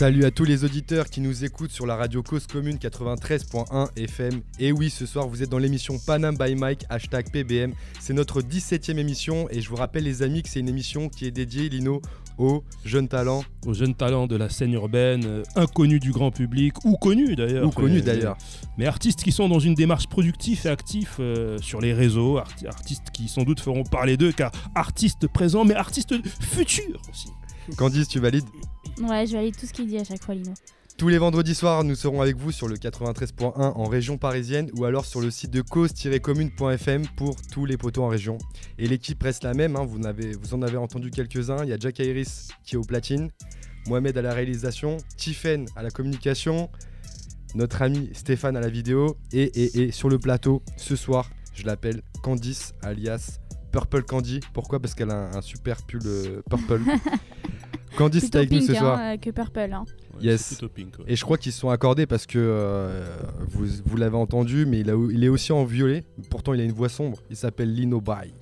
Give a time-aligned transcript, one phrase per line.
[0.00, 4.40] Salut à tous les auditeurs qui nous écoutent sur la radio Cause Commune 93.1 FM.
[4.58, 7.74] Et oui, ce soir, vous êtes dans l'émission Panam by Mike, hashtag PBM.
[8.00, 11.26] C'est notre 17e émission et je vous rappelle, les amis, que c'est une émission qui
[11.26, 12.00] est dédiée, Lino,
[12.38, 13.44] aux jeunes talents.
[13.66, 17.66] Aux jeunes talents de la scène urbaine, euh, inconnus du grand public, ou connus d'ailleurs.
[17.66, 18.38] Ou connus Mais- d'ailleurs.
[18.78, 22.66] Mais artistes qui sont dans une démarche productive et active euh, sur les réseaux, arti-
[22.66, 27.28] artistes qui sans doute feront parler d'eux, car artistes présents, mais artistes futurs aussi.
[27.76, 28.46] Candice, tu valides?
[28.98, 30.52] Ouais, je valide tout ce qu'il dit à chaque fois, Lino.
[31.00, 34.84] Tous les vendredis soirs, nous serons avec vous sur le 93.1 en région parisienne ou
[34.84, 38.36] alors sur le site de cause-commune.fm pour tous les poteaux en région.
[38.78, 39.98] Et l'équipe reste la même, hein, vous,
[40.54, 41.64] en avez entendu quelques-uns.
[41.64, 43.30] Il y a Jack Iris qui est au platine,
[43.86, 46.68] Mohamed à la réalisation, Tiffen à la communication,
[47.54, 51.64] notre ami Stéphane à la vidéo et, et, et sur le plateau ce soir, je
[51.64, 53.40] l'appelle Candice alias
[53.72, 54.40] Purple Candy.
[54.52, 54.80] Pourquoi?
[54.80, 56.82] Parce qu'elle a un, un super pull euh, purple.
[57.96, 58.98] Candice est avec nous ce soir.
[58.98, 59.58] hein, euh, que purple.
[59.72, 59.84] Hein.
[60.16, 60.60] Ouais, Yes.
[60.74, 61.04] pink, ouais.
[61.08, 63.16] Et je crois qu'ils se sont accordés parce que euh,
[63.48, 66.04] vous, vous l'avez entendu, mais il, a- il est aussi en violet.
[66.30, 67.18] Pourtant, il a une voix sombre.
[67.30, 68.32] Il s'appelle Lino Bay.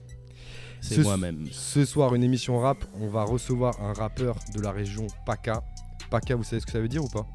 [0.80, 1.46] C'est ce- moi-même.
[1.50, 2.84] Ce soir, une émission rap.
[3.00, 5.62] On va recevoir un rappeur de la région PACA.
[6.10, 7.26] PACA, vous savez ce que ça veut dire ou pas?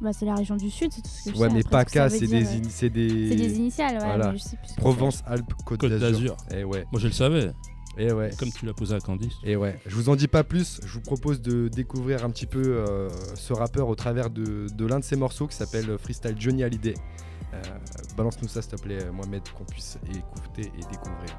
[0.00, 1.54] Bah, c'est la région du sud, c'est tout ce que je Ouais, sais.
[1.54, 3.28] mais PACA, veut c'est des, euh, in- c'est des...
[3.28, 4.32] C'est des initiales, ouais, Voilà.
[4.32, 6.10] mais je sais plus ce que Provence, Alpes, Côte, Côte d'Azur.
[6.10, 6.36] d'Azur.
[6.50, 7.52] Et ouais, Moi je le savais,
[7.98, 8.30] et ouais.
[8.38, 9.34] comme tu l'as posé à Candice.
[9.44, 12.46] Et ouais, je vous en dis pas plus, je vous propose de découvrir un petit
[12.46, 16.36] peu euh, ce rappeur au travers de, de l'un de ses morceaux qui s'appelle Freestyle
[16.38, 16.94] Johnny Hallyday.
[17.54, 17.60] Euh,
[18.16, 21.36] Balance-nous ça s'il te plaît Mohamed, qu'on puisse écouter et découvrir.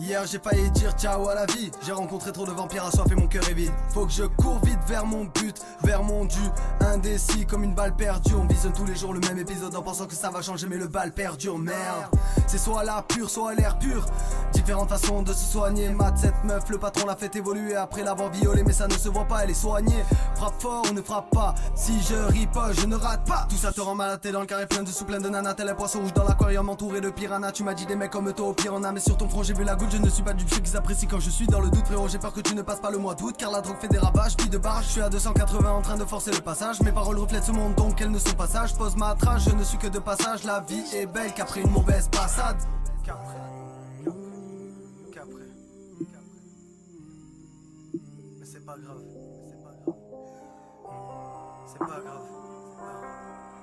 [0.00, 1.72] Hier j'ai failli dire ciao à la vie.
[1.84, 3.72] J'ai rencontré trop de vampires assoiffés mon cœur est vide.
[3.92, 6.38] Faut que je cours vite vers mon but Vers mon dû.
[6.80, 8.34] Indécis comme une balle perdue.
[8.34, 10.76] On visionne tous les jours le même épisode En pensant que ça va changer mais
[10.76, 11.58] le bal perdure.
[11.58, 12.06] Merde.
[12.46, 14.06] C'est soit la pure soit l'air pur.
[14.52, 15.88] Différentes façons de se soigner.
[15.88, 17.74] Mat cette meuf le patron l'a fait évoluer.
[17.74, 20.04] Après l'avoir violée mais ça ne se voit pas elle est soignée.
[20.36, 21.56] Frappe fort ou ne frappe pas.
[21.74, 23.48] Si je riposte je ne rate pas.
[23.50, 25.54] Tout ça te rend malade t'es dans le carré plein de sous plein de nanas
[25.54, 27.50] Tel un poisson rouge dans l'aquarium entouré de piranhas.
[27.50, 28.92] Tu m'as dit des mecs comme toi au pire en a.
[28.92, 30.70] Mais sur ton front j'ai vu la goutte Je ne suis pas du ceux qui
[30.70, 32.90] s'apprécient quand je suis dans le doute Frérot j'ai peur que tu ne passes pas
[32.90, 35.08] le mois d'août Car la drogue fait des ravages Puis de barrage je suis à
[35.08, 38.18] 280 en train de forcer le passage Mes paroles reflètent ce monde donc elles ne
[38.18, 41.06] sont pas sages Pose ma trace je ne suis que de passage La vie est
[41.06, 42.58] belle qu'après une mauvaise passade.
[48.44, 49.02] C'est pas grave.
[49.46, 49.92] C'est pas grave.
[51.66, 52.22] C'est pas grave.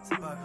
[0.03, 0.44] C'est pas grave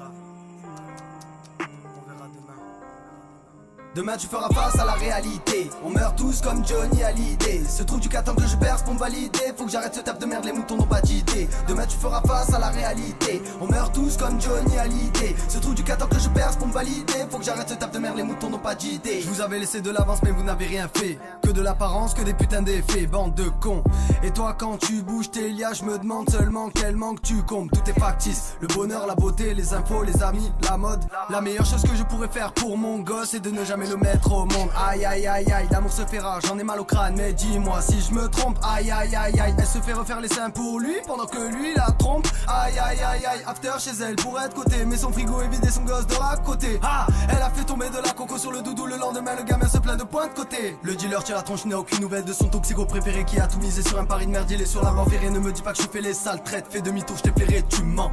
[3.93, 5.69] Demain tu feras face à la réalité.
[5.85, 7.63] On meurt tous comme Johnny Hallyday.
[7.69, 9.53] Ce trou du qu'attend que je perce pour me valider.
[9.57, 11.49] Faut que j'arrête ce tape de merde, les moutons n'ont pas d'idée.
[11.67, 13.43] Demain tu feras face à la réalité.
[13.61, 15.35] On meurt tous comme Johnny Hallyday.
[15.49, 17.27] Ce trou du qu'attend que je perce pour me valider.
[17.31, 19.23] Faut que j'arrête ce tape de merde, les moutons n'ont pas d'idée.
[19.23, 21.19] Je vous avais laissé de l'avance mais vous n'avez rien fait.
[21.43, 23.09] Que de l'apparence, que des putains d'effets.
[23.09, 23.83] Bande de cons.
[24.23, 27.73] Et toi quand tu bouges tes liens Je me demande seulement quel manque tu combles.
[27.73, 31.05] Tout est factice, le bonheur, la beauté, les infos, les amis, la mode.
[31.29, 33.97] La meilleure chose que je pourrais faire pour mon gosse C'est de ne jamais le
[33.97, 34.69] mettre au monde.
[34.89, 37.15] Aïe aïe aïe aïe, l'amour se fait rare, j'en ai mal au crâne.
[37.17, 40.29] Mais dis-moi si je me trompe Aïe aïe aïe aïe, elle se fait refaire les
[40.29, 42.27] seins pour lui Pendant que lui la trompe.
[42.47, 44.85] Aïe aïe aïe aïe, after chez elle pour être côté.
[44.85, 46.79] Mais son frigo est vidé, son gosse dort à côté.
[46.83, 49.69] Ah, elle a fait tomber de la coco sur le doudou Le lendemain le gamin
[49.69, 50.77] se plaint de point de côté.
[50.83, 53.59] Le dealer tire la tronche, n'a aucune nouvelle de son toxico préféré Qui a tout
[53.59, 55.73] misé sur un pari de merde, il est sur la ferrée Ne me dis pas
[55.73, 58.11] que je fais les sales traites, fais demi-tour, je t'ai plairé, tu mens.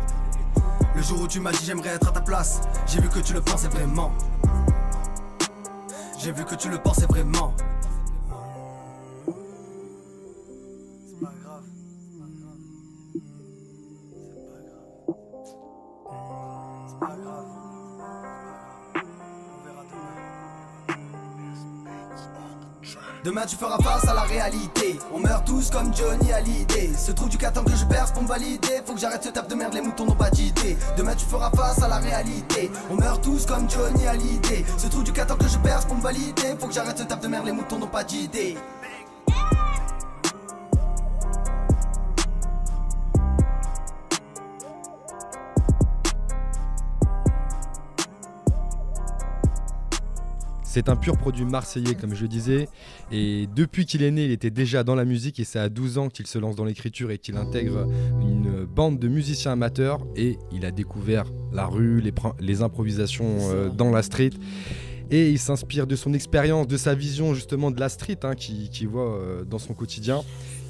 [0.95, 3.34] Le jour où tu m'as dit j'aimerais être à ta place, j'ai vu que tu
[3.34, 4.11] le pensais vraiment.
[6.27, 7.53] J'ai vu que tu le pensais vraiment.
[11.05, 11.63] C'est pas grave.
[16.89, 17.36] C'est pas grave.
[17.36, 17.36] On
[23.28, 23.46] demain.
[23.46, 25.00] Tu feras face à la réalité.
[25.14, 26.91] On meurt tous comme Johnny Hallyday.
[26.97, 28.82] Ce trou du qu'attend que je perce pour me valider.
[28.85, 30.78] Faut que j'arrête ce tape de merde, les moutons n'ont pas d'idée.
[30.97, 32.72] Demain tu feras face à la réalité.
[32.90, 34.64] On meurt tous comme Johnny Hallyday.
[34.78, 36.56] Ce trou du qu'attend que je perce pour me valider.
[36.59, 38.58] Faut que j'arrête ce tape de merde, les moutons n'ont pas d'idée
[50.69, 52.67] C'est un pur produit marseillais, comme je le disais.
[53.09, 55.40] Et depuis qu'il est né, il était déjà dans la musique.
[55.40, 57.87] Et c'est à 12 ans qu'il se lance dans l'écriture et qu'il intègre
[58.22, 60.05] une bande de musiciens amateurs.
[60.17, 61.23] Et il a découvert
[61.53, 62.03] la rue,
[62.41, 64.31] les, improvisations euh, dans la street.
[65.09, 68.69] Et il s'inspire de son expérience, de sa vision justement de la street hein, qu'il
[68.69, 70.22] qu'il voit euh, dans son quotidien.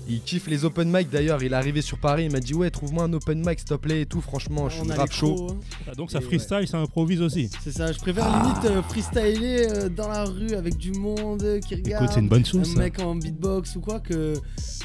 [0.09, 1.41] Il kiffe les open mic d'ailleurs.
[1.43, 2.25] Il est arrivé sur Paris.
[2.25, 4.21] Il m'a dit Ouais, trouve-moi un open mic, s'il te plaît, et tout.
[4.21, 5.47] Franchement, je suis les chaud.
[5.51, 5.57] hein.
[5.87, 7.49] Ah, donc ça Et freestyle, ça improvise aussi.
[7.63, 8.41] C'est ça, je préfère Ah.
[8.43, 12.03] limite euh, freestyler euh, dans la rue avec du monde euh, qui regarde.
[12.03, 12.73] Écoute, c'est une bonne un chose.
[12.73, 12.79] ça.
[12.79, 14.33] mec en beatbox ou quoi que,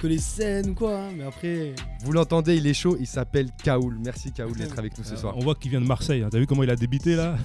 [0.00, 0.98] que les scènes ou quoi.
[0.98, 1.10] hein.
[1.16, 1.74] Mais après,
[2.04, 2.96] Vous l'entendez, il est chaud.
[2.98, 3.98] Il s'appelle Kaoul.
[4.04, 5.34] Merci Kaoul d'être avec nous ce soir.
[5.36, 6.22] On voit qu'il vient de Marseille.
[6.22, 6.28] hein.
[6.30, 7.36] T'as vu comment il a débité là?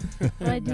[0.41, 0.73] Ouais, de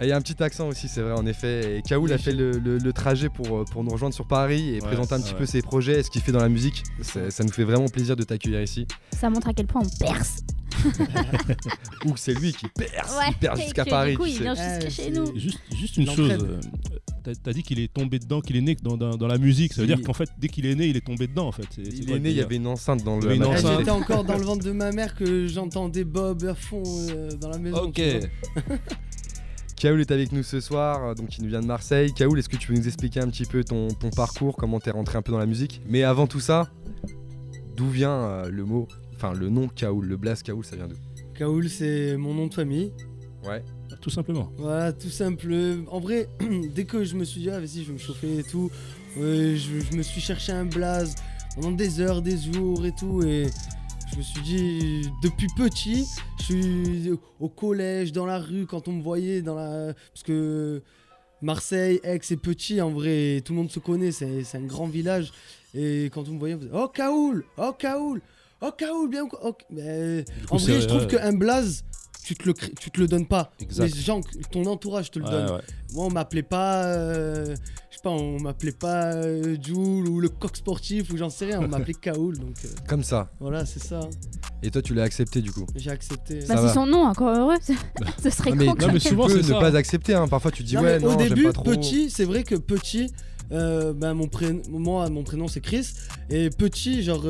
[0.00, 1.78] Il y a un petit accent aussi, c'est vrai, en effet.
[1.78, 4.26] Et Kaoul Oui, a fait le, le- le trajet pour, euh, pour nous rejoindre sur
[4.26, 5.38] Paris et Ouais, présenter un petit ouais.
[5.40, 6.82] peu ses projets, ce qu'il fait dans la musique.
[7.02, 8.86] Ça, nous fait vraiment plaisir de t'accueillir ici.
[9.16, 10.38] Ça montre à quel point on perce.
[12.04, 13.24] Ou c'est lui qui perce, Ouais.
[13.30, 14.12] il perce et jusqu'à Paris.
[14.12, 15.36] Du coup, tu il vient Ah, jusqu'à chez nous.
[15.36, 16.30] Juste, juste une chose.
[16.30, 16.60] Euh,
[17.44, 19.74] T'as dit qu'il est tombé dedans, qu'il est né dans, dans- dans la musique.
[19.74, 21.52] Ça veut Il- dire qu'en fait, dès qu'il est né, il est tombé dedans en
[21.52, 21.66] fait.
[21.74, 23.44] C'est Il est né, il y avait une enceinte dans le.
[23.44, 23.78] enceinte.
[23.80, 27.50] J'étais encore dans le ventre de ma mère que j'entendais Bob à fond euh, dans
[27.50, 27.82] la maison.
[27.82, 28.00] Ok.
[29.78, 32.12] Kaoul est avec nous ce soir, donc il nous vient de Marseille.
[32.12, 34.90] Kaoul, est-ce que tu peux nous expliquer un petit peu ton, ton parcours, comment t'es
[34.90, 35.80] rentré un peu dans la musique?
[35.86, 36.68] Mais avant tout ça,
[37.76, 40.96] d'où vient euh, le mot, enfin le nom Kaoul, le blaze Kaoul, ça vient d'où?
[41.34, 42.92] Kaoul, c'est mon nom de famille.
[43.46, 43.62] Ouais.
[44.00, 44.52] Tout simplement.
[44.58, 45.54] Voilà, tout simple.
[45.88, 46.28] En vrai,
[46.74, 48.72] dès que je me suis dit, ah, vas-y, je vais me chauffer et tout,
[49.16, 51.14] euh, je, je me suis cherché un blaze
[51.54, 53.22] pendant des heures, des jours et tout.
[53.22, 53.46] Et
[54.18, 56.04] je me suis dit, depuis petit,
[56.38, 59.94] je suis au collège, dans la rue, quand on me voyait dans la.
[60.12, 60.82] Parce que
[61.40, 65.32] Marseille, Aix, c'est petit en vrai, tout le monde se connaît, c'est un grand village.
[65.74, 68.20] Et quand on me voyait, on faisait, Oh Kaoul Oh Kaoul
[68.60, 71.06] Oh Kaoul, bien Oh, mais, Du En coup, vrai, je trouve ouais.
[71.06, 71.84] qu'un blaze,
[72.24, 73.52] tu te, le, crées- tu te le donnes pas.
[73.60, 73.94] Exact.
[73.94, 75.50] Les gens, ton entourage te le Ouais, donne.
[75.52, 75.60] ouais.
[75.92, 77.54] Moi, on m'appelait pas, euh,
[77.98, 81.60] sais pas, on m'appelait pas euh, Joule ou le coq sportif ou j'en sais rien,
[81.60, 83.30] on m'appelait Kaoul, donc euh, Comme ça.
[83.40, 84.00] voilà, c'est ça.
[84.62, 85.66] Et toi, tu l'as accepté du coup?
[85.74, 86.40] J'ai accepté.
[86.48, 87.56] Bah, c'est son nom, encore heureux.
[88.22, 89.58] Ce serait mais, con que non, mais tu souvent, c'est ne ça.
[89.60, 90.28] pas accepter, hein.
[90.28, 91.64] parfois tu dis Non, ouais, non, au début, pas trop.
[91.64, 93.12] petit, c'est vrai que petit,
[93.52, 95.88] euh, ben, mon prénom, moi, mon prénom c'est Chris,
[96.30, 97.24] et petit, genre.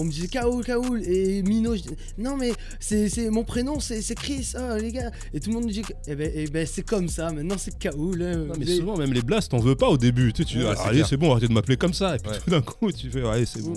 [0.00, 3.80] On me disait Kaoul, Kaoul, et Mino, je dis, non mais c'est c'est- mon prénom
[3.80, 6.30] c'est c'est Chris, oh les gars, et tout le monde me dit, que- eh ben,
[6.34, 8.22] eh ben c'est comme ça, maintenant c'est Kaoul.
[8.22, 8.44] hein.
[8.48, 10.32] Non, mais souvent, même les blasts, t'en veux pas au début.
[10.32, 11.08] Tu sais, tu dis, Ouais, ah, c'est allez, clair.
[11.08, 12.14] c'est bon, arrêtez de m'appeler comme ça.
[12.16, 12.38] Et puis Ouais.
[12.44, 13.74] tout d'un coup, tu fais, ouais, c'est bon.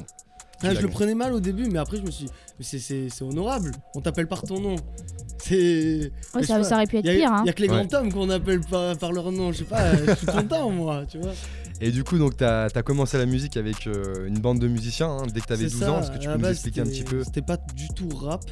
[0.64, 2.78] Ah, je le prenais mal au début, mais après je me suis dit, mais c'est-
[2.78, 4.76] c'est c'est honorable, on t'appelle par ton nom.
[5.40, 6.12] C'est.
[6.36, 7.32] Ouais, ça, aurait pu être y a, pire.
[7.34, 7.44] Hein.
[7.46, 7.84] y a que les Ouais.
[7.88, 11.04] grands hommes qu'on appelle pas par leur nom, je sais pas, je suis content moi,
[11.10, 11.32] tu vois.
[11.82, 15.10] Et du coup, donc t'as as commencé la musique avec euh, une bande de musiciens
[15.10, 16.00] hein, dès que t'avais C'est 12 ans.
[16.02, 18.44] Est-ce que tu peux nous expliquer un petit peu C'était pas du tout rap.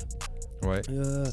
[0.63, 0.81] Ouais.
[0.89, 1.25] Euh,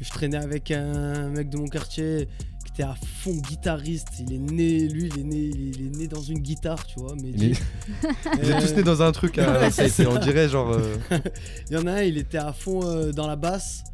[0.00, 2.28] je traînais avec un mec de mon quartier
[2.64, 4.08] qui était à fond guitariste.
[4.18, 7.14] Il est né, lui, il est né, il est né dans une guitare, tu vois.
[7.22, 7.52] Mais Mais-
[8.42, 9.38] Vous êtes tous nés dans un truc
[9.70, 10.70] c'est- on dirait genre.
[10.72, 10.96] euh,
[11.70, 13.84] Il y en a un, il était à fond euh, dans la basse,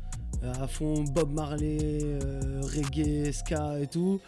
[0.44, 4.20] euh, à fond Bob Marley, euh, reggae, ska et tout.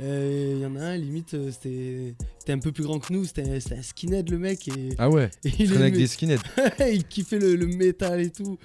[0.00, 3.42] Il y en a un, limite, euh, c'était un peu plus grand que nous, c'était
[3.42, 4.68] un skinhead le mec.
[4.68, 6.38] Et, Ah ouais, et il, avec des skinheads.
[6.92, 8.58] il kiffait le, le métal et tout.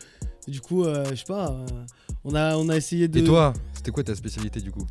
[0.48, 1.66] Et du coup, euh, je sais pas, euh,
[2.24, 3.20] on, a, on a essayé de.
[3.20, 4.86] Et toi, c'était quoi ta spécialité du coup?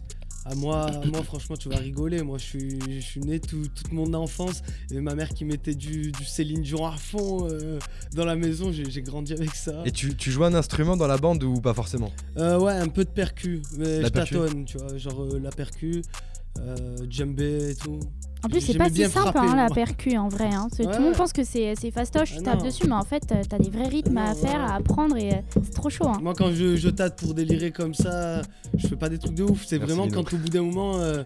[0.45, 2.21] Ah, moi, moi, franchement, tu vas rigoler.
[2.25, 4.63] Moi, je suis, je suis né tout- toute mon enfance.
[4.91, 7.79] Et ma mère qui mettait du, du Céline Dion à fond euh,
[8.15, 8.73] dans la maison.
[8.73, 9.85] J'ai grandi avec ça.
[9.87, 12.11] Et tu, tu jouais un instrument dans la bande ou pas forcément?
[12.39, 13.63] Euh, ouais, un peu de percu.
[13.79, 14.97] Mais La je percu tâtonne, tu vois.
[14.99, 16.03] Genre euh, la percu, euh,
[17.09, 17.99] djembé et tout.
[18.45, 20.51] En plus, c'est pas si simple hein, la percu en vrai.
[20.53, 20.67] Hein.
[20.77, 22.65] Ouais, Tout le monde pense que c'est c'est fastoche, Ah tu tapes non.
[22.65, 24.71] dessus, mais en fait, euh, t'as des vrais rythmes à faire, ouais.
[24.71, 26.09] à apprendre et euh, c'est trop chaud.
[26.09, 26.19] Hein.
[26.21, 28.43] Moi, quand je, je tâte pour délirer comme ça,
[28.77, 29.65] je fais pas des trucs de ouf.
[29.65, 31.23] C'est vraiment quand au bout d'un moment, euh,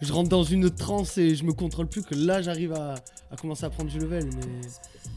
[0.00, 2.94] je rentre dans une transe et je me contrôle plus que là, j'arrive à,
[3.32, 4.26] à commencer à prendre du level.
[4.36, 4.42] Mais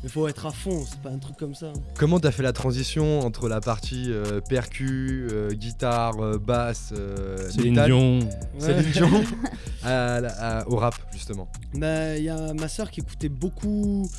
[0.03, 1.72] il faut être à fond, c'est pas un truc comme ça.
[1.98, 7.50] Comment t'as fait la transition entre la partie euh, percu, euh, guitare, euh, basse, euh,
[7.50, 8.19] Céline métal, Dion.
[8.60, 9.10] Céline Dion
[9.83, 14.10] à la- à- au rap justement Bah, il y a ma soeur qui écoutait beaucoup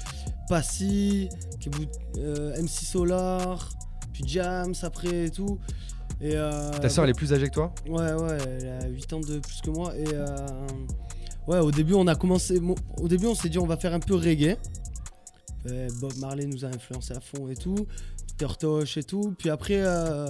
[0.49, 1.29] Passy,
[1.61, 1.71] qui
[2.19, 3.71] euh, MC Solar,
[4.13, 5.59] puis Jams après et tout.
[6.21, 7.75] Et, euh, Ta soeur elle est plus âgée que toi?
[7.89, 9.93] Ouais, ouais, elle a 8 ans de plus que moi.
[9.97, 10.27] Et euh,
[11.49, 12.61] ouais, au début, on a commencé.
[12.99, 14.57] Au début, on s'est dit, on va faire un peu reggae.
[15.67, 17.87] Euh, Bob Marley nous a influencé à fond et tout.
[18.37, 19.35] Peter Tosh et tout.
[19.39, 20.27] Puis après, euh,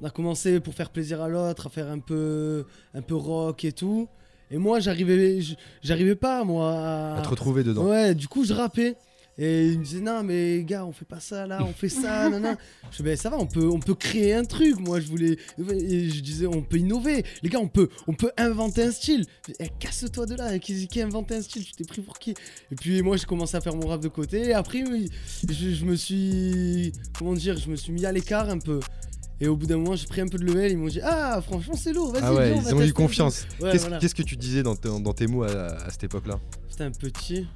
[0.00, 2.64] on a commencé pour faire plaisir à l'autre, à faire un peu,
[2.94, 4.08] un peu rock et tout.
[4.50, 5.40] Et moi, j'arrivais,
[5.82, 6.72] j'arrivais pas, moi.
[6.78, 8.96] à- À te retrouver dedans Ouais, du coup, je rappais.
[9.38, 12.30] Et il me disait, non, mais gars, on fait pas ça là, on fait ça,
[12.30, 12.56] nan, nan.
[12.90, 14.78] Je dis, ben ça va, on peut, on peut créer un truc.
[14.80, 15.36] Moi, je voulais.
[15.58, 17.22] Et je disais, on peut innover.
[17.42, 19.26] Les gars, on peut, on peut inventer un style.
[19.60, 21.64] Eh, Casse-toi de là, qui, qui a inventé un style?
[21.66, 22.30] Tu t'es pris pour qui?
[22.30, 24.40] Et puis, moi, j'ai commencé à faire mon rap de côté.
[24.48, 24.82] Et après,
[25.46, 26.92] je, je me suis.
[27.18, 28.80] Comment dire Je me suis mis à l'écart un peu.
[29.38, 30.72] Et au bout d'un moment, j'ai pris un peu de level.
[30.72, 32.22] Ils m'ont dit, ah, franchement, c'est lourd, vas-y.
[32.24, 33.46] Ah ouais, viens, on va ils ont eu confiance.
[33.60, 33.98] Ouais, Qu'est-ce voilà.
[34.00, 36.40] que tu disais dans tes mots à, à cette époque-là?
[36.70, 37.46] C'était un petit.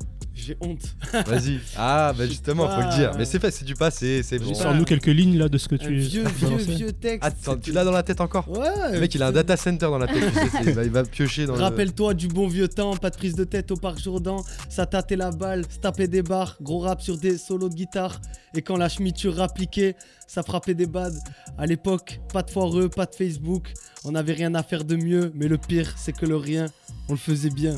[0.47, 0.81] J'ai honte.
[1.27, 1.59] Vas-y.
[1.77, 3.13] Ah, bah justement, faut le dire.
[3.19, 4.55] Mais c'est fait, c'est du passé, c'est bon.
[4.55, 7.25] Sors-nous quelques lignes là de ce que Un tu vieux, vieux, vieux texte.
[7.25, 8.93] Attends, tu l'as dans la tête encore Ouais.
[8.93, 10.23] Le mec, il a un data center dans la tête.
[10.33, 11.61] tu sais, c'est- il, va, il va piocher dans le.
[11.61, 15.17] Rappelle-toi du bon vieux temps, pas de prise de tête au parc Jourdan, ça tâtait
[15.17, 18.21] la balle, se tapait des barres, gros rap sur des solos de guitare,
[18.55, 19.95] et quand la chemiture rappliquait,
[20.27, 21.11] ça frappait des bads.
[21.59, 23.73] À l'époque, pas de foireux, pas de Facebook,
[24.05, 26.67] on n'avait rien à faire de mieux, mais le pire, c'est que le rien,
[27.09, 27.77] on le faisait bien.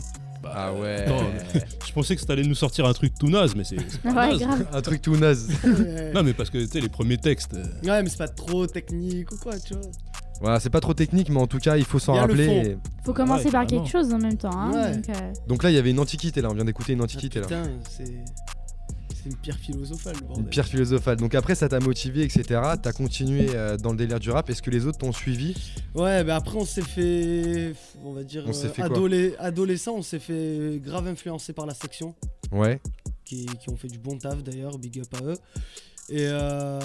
[0.51, 1.05] Ah ouais.
[1.07, 1.25] Attends,
[1.87, 3.77] Je pensais que t'allais nous sortir un truc tout naze, mais c'est.
[3.77, 4.39] Ouais, naze.
[4.41, 4.67] grave.
[4.73, 5.49] Un truc tout naze.
[5.65, 7.55] ouais, Non, mais parce que tu sais, les premiers textes.
[7.55, 7.65] euh,
[8.03, 9.83] mais c'est pas trop technique ou quoi, tu vois.
[10.41, 12.47] Voilà, c'est pas trop technique, mais en tout cas, il faut s'en rappeler.
[12.49, 14.51] et- Faut commencer par quelque chose en même temps.
[14.53, 14.97] Hein, Ouais.
[14.97, 16.49] donc, euh, Donc là, il y avait une antiquité là.
[16.51, 17.47] On vient d'écouter une Ah, antiquité là.
[17.47, 18.13] putain, c'est.
[19.23, 20.45] C'est une pierre philosophale, le bordel.
[20.45, 21.17] Une pierre philosophale.
[21.17, 22.61] Donc après, ça t'a motivé, etc.
[22.83, 24.51] T'as continué euh, dans le délire du rap.
[24.51, 25.55] Est-ce que les autres t'ont suivi?
[25.95, 27.73] Ouais, bah après on s'est fait,
[28.05, 28.87] on va dire, On euh, fait quoi?
[28.87, 32.15] adolé- adolescent, on s'est fait grave influencer par la section,
[32.51, 32.81] Ouais.
[33.25, 35.37] qui, qui ont fait du bon taf d'ailleurs, big up à eux.
[36.09, 36.81] Et euh,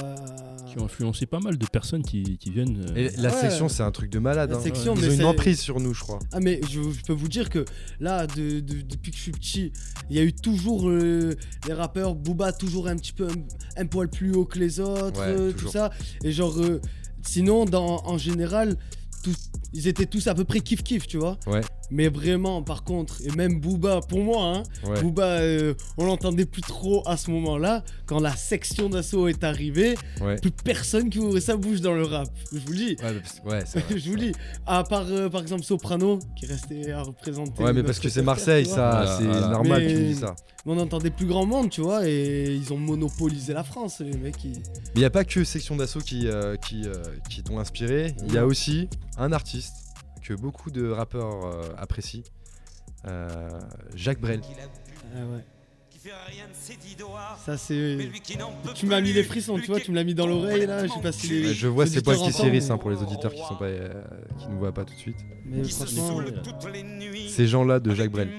[0.67, 2.86] qui ont influencé pas mal de personnes qui, qui viennent.
[2.91, 3.41] euh, Et la Ouais.
[3.41, 4.51] section, c'est un truc de malade.
[4.51, 4.62] La hein.
[4.62, 6.19] section, Ils mais ont une emprise sur nous, je crois.
[6.31, 7.65] ah mais je, je peux vous dire que
[8.00, 9.74] là, de- de- depuis que je suis petit,
[10.09, 11.33] il y a eu toujours euh,
[11.67, 15.19] les rappeurs, Booba toujours un petit peu un, un poil plus haut que les autres,
[15.19, 15.89] Ouais, euh, tout ça.
[16.24, 16.79] Et genre, euh,
[17.24, 18.75] sinon, dans, en général,
[19.24, 21.38] tous- ils étaient tous à peu près kiff kiff, tu vois.
[21.47, 21.62] Ouais.
[21.89, 25.01] Mais vraiment, par contre, et même Booba, pour moi, hein, Ouais.
[25.01, 27.84] Booba, euh, on l'entendait plus trop à ce moment-là.
[28.06, 30.36] Quand la section d'assaut est arrivée, Ouais.
[30.36, 32.27] plus personne qui ouvrait sa bouche dans le rap.
[32.51, 32.96] Je vous le dis.
[33.01, 33.98] Ouais, parce- ouais, c'est vrai.
[34.00, 34.32] je vous le dis.
[34.65, 37.63] À part, euh, par exemple, Soprano, qui restait à représenter.
[37.63, 39.48] Ouais, mais parce que c'est Marseille, ça, Voilà, c'est voilà.
[39.48, 40.36] normal Mais- que tu dis ça.
[40.65, 44.17] Mais on entendait plus grand monde, tu vois, et ils ont monopolisé la France, les
[44.17, 44.44] mecs.
[44.44, 44.51] Ils...
[44.51, 44.60] Mais
[44.96, 46.94] il n'y a pas que Section d'Assaut qui, euh, qui, euh,
[47.29, 48.13] qui t'ont inspiré.
[48.27, 49.75] Il y a aussi un artiste
[50.27, 52.24] que beaucoup de rappeurs euh, apprécient.
[53.05, 53.60] euh,
[53.96, 54.41] Jacques Brel.
[55.13, 55.43] Ah ouais.
[57.46, 57.98] Ça, c'est.
[58.75, 60.86] Tu m'as mis les frissons, tu vois, tu me l'as mis dans l'oreille là.
[60.88, 61.53] Je sais pas si les.
[61.53, 62.72] Je vois c'est Paul auditeurs qui entendent.
[62.72, 64.03] hein, pour les auditeurs qui sont pas euh,
[64.39, 65.17] qui nous voient pas tout de suite.
[65.46, 66.15] Mais franchement.
[66.17, 67.27] ouais.
[67.29, 68.29] Ces gens-là de Jacques Brel.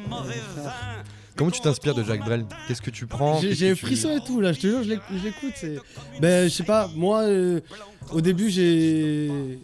[1.37, 4.41] Comment tu t'inspires de Jacques Brel Qu'est-ce que tu prends J'ai un frisson et tout
[4.41, 5.83] là, je te jure, je l'éc- je l'écoute.
[6.21, 7.61] Ben, je sais pas, moi, euh,
[8.13, 9.59] au début, j'ai.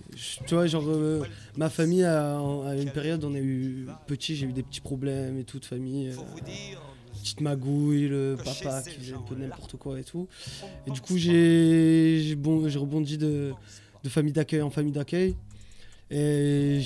[0.47, 1.23] Tu vois, genre, euh,
[1.57, 3.87] ma famille, à, à une période, on a eu.
[4.07, 6.09] Petit, j'ai eu des petits problèmes et tout de famille.
[6.09, 6.13] euh,
[7.23, 10.29] petite magouille, le papa qui faisait un peu n'importe quoi et tout.
[10.87, 13.53] Et du coup, j'ai bon, j'ai rebondi de,
[14.03, 15.37] de famille d'accueil en famille d'accueil.
[16.11, 16.81] Et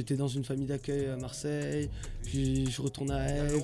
[0.00, 1.90] été dans une famille d'accueil à Marseille,
[2.24, 3.62] puis je retourne à Aix.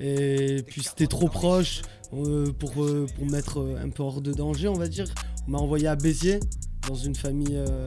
[0.00, 1.82] Et puis c'était trop proche
[2.14, 5.04] euh, pour, euh, pour me mettre un peu hors de danger, on va dire.
[5.46, 6.40] On m'a envoyé à Béziers,
[6.88, 7.54] dans une famille.
[7.56, 7.86] euh,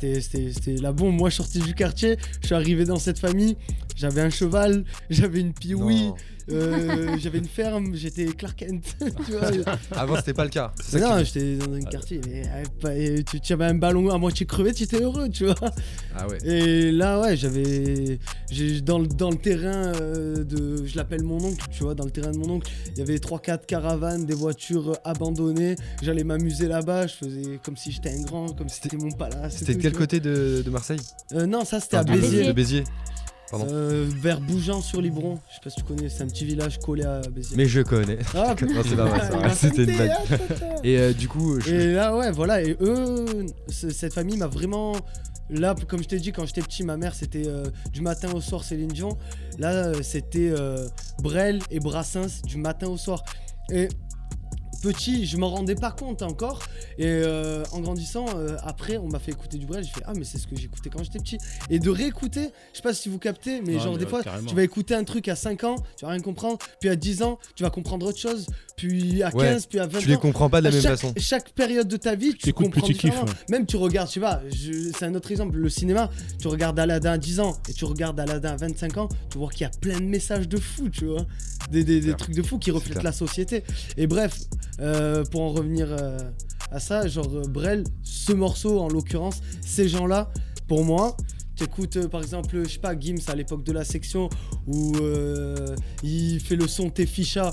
[0.00, 1.14] c'était- la bombe.
[1.16, 3.56] Moi, je sortais du quartier, je suis arrivé dans cette famille.
[3.96, 5.52] J'avais un cheval, j'avais une
[6.08, 6.16] Non.
[6.50, 8.96] Euh, j'avais une ferme, j'étais Clark Kent.
[9.26, 9.76] tu vois.
[9.92, 10.72] Avant c'était pas le cas.
[10.92, 12.42] Mais non, j'étais dans un quartier, mais
[12.84, 15.54] euh, tu, tu avais un ballon à moitié crevé, tu étais heureux, tu vois.
[16.16, 16.38] Ah ouais.
[16.44, 18.18] Et là, ouais, j'avais.
[18.82, 20.84] Dans, le- dans le terrain euh, de.
[20.86, 23.16] Je l'appelle mon oncle, tu vois, dans le terrain de mon oncle, il y avait
[23.16, 25.76] 3-4 caravanes, des voitures abandonnées.
[26.02, 29.56] J'allais m'amuser là-bas, je faisais comme si j'étais un grand, comme si c'était mon palace.
[29.58, 31.00] C'était de quel côté de, de Marseille?
[31.32, 32.46] Euh, Non, ça c'était à Enfin, À de- Béziers.
[32.46, 32.84] De Béziers.
[33.54, 35.38] Euh, vers Bougeant-sur-Libron.
[35.48, 37.56] Je sais pas si tu connais, c'est un petit village collé à Béziers.
[37.56, 38.18] Mais je connais.
[38.34, 39.54] Ah, Non, c'est pas vrai, ça.
[39.54, 40.10] C'était une blague.
[40.28, 40.54] tata.
[40.84, 42.62] Et euh, du coup, je- Et là, ouais, voilà.
[42.62, 43.24] Et eux,
[43.68, 44.92] cette famille m'a vraiment.
[45.50, 48.40] Là, comme je t'ai dit, quand j'étais petit, ma mère, c'était euh, du matin au
[48.42, 49.16] soir Céline Dion.
[49.58, 50.52] Là, euh, c'était
[51.22, 53.24] Brel et Brassens du matin au soir.
[53.70, 53.88] Et
[54.80, 56.60] petit, je m'en rendais pas compte encore.
[56.98, 59.84] Et euh, en grandissant, euh, après, on m'a fait écouter du Brel.
[59.84, 61.38] J'ai fait Ah, mais c'est ce que j'écoutais quand j'étais petit.
[61.70, 64.10] Et de réécouter, je sais pas si vous captez, mais Ouais, genre mais des ouais,
[64.10, 64.48] fois, carrément.
[64.48, 66.58] tu vas écouter un truc à 5 ans, tu vas rien comprendre.
[66.80, 68.46] Puis à 10 ans, tu vas comprendre autre chose.
[68.78, 70.18] Puis à 15, Ouais, puis à 20 tu les ans.
[70.18, 71.12] comprends pas de la même chaque, façon.
[71.16, 73.12] chaque période de ta vie, tu comprends plus, tu kiffes.
[73.50, 77.18] Même tu regardes, pas, je- c'est un autre exemple, le cinéma, tu regardes Aladdin à
[77.18, 79.98] 10 ans et tu regardes Aladdin à 25 ans, tu vois qu'il y a plein
[79.98, 81.26] de messages de fou, tu vois.
[81.70, 82.16] Des, des- des clair.
[82.16, 83.64] trucs de fou qui reflètent la société.
[83.96, 84.38] Et bref,
[84.80, 86.16] euh, pour en revenir euh,
[86.70, 90.30] à ça, genre euh, Brel, ce morceau en l'occurrence, ces gens-là,
[90.68, 91.16] pour moi,
[91.58, 94.30] T'écoutes euh, par exemple, je sais pas, Gims à l'époque de la section
[94.68, 95.74] où euh,
[96.04, 97.50] il fait le son T'es ficha.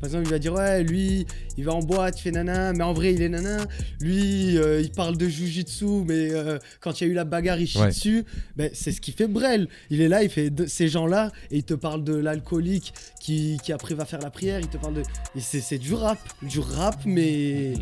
[0.00, 2.84] Par exemple, il va dire ouais, lui, il va en boîte, il fait nana, mais
[2.84, 3.64] en vrai, il est nana.
[4.00, 7.58] Lui, euh, il parle de jujitsu, mais euh, quand il y a eu la bagarre,
[7.58, 7.88] il chie Ouais.
[7.88, 8.24] dessus.
[8.56, 9.68] Ben, c'est ce qui fait Brel.
[9.88, 13.56] Il est là, il fait de- ces gens-là, et il te parle de l'alcoolique qui,
[13.64, 14.60] qui après va faire la prière.
[14.60, 15.02] Il te parle de.
[15.40, 16.18] C'est c'est du rap.
[16.42, 17.72] Du rap, mais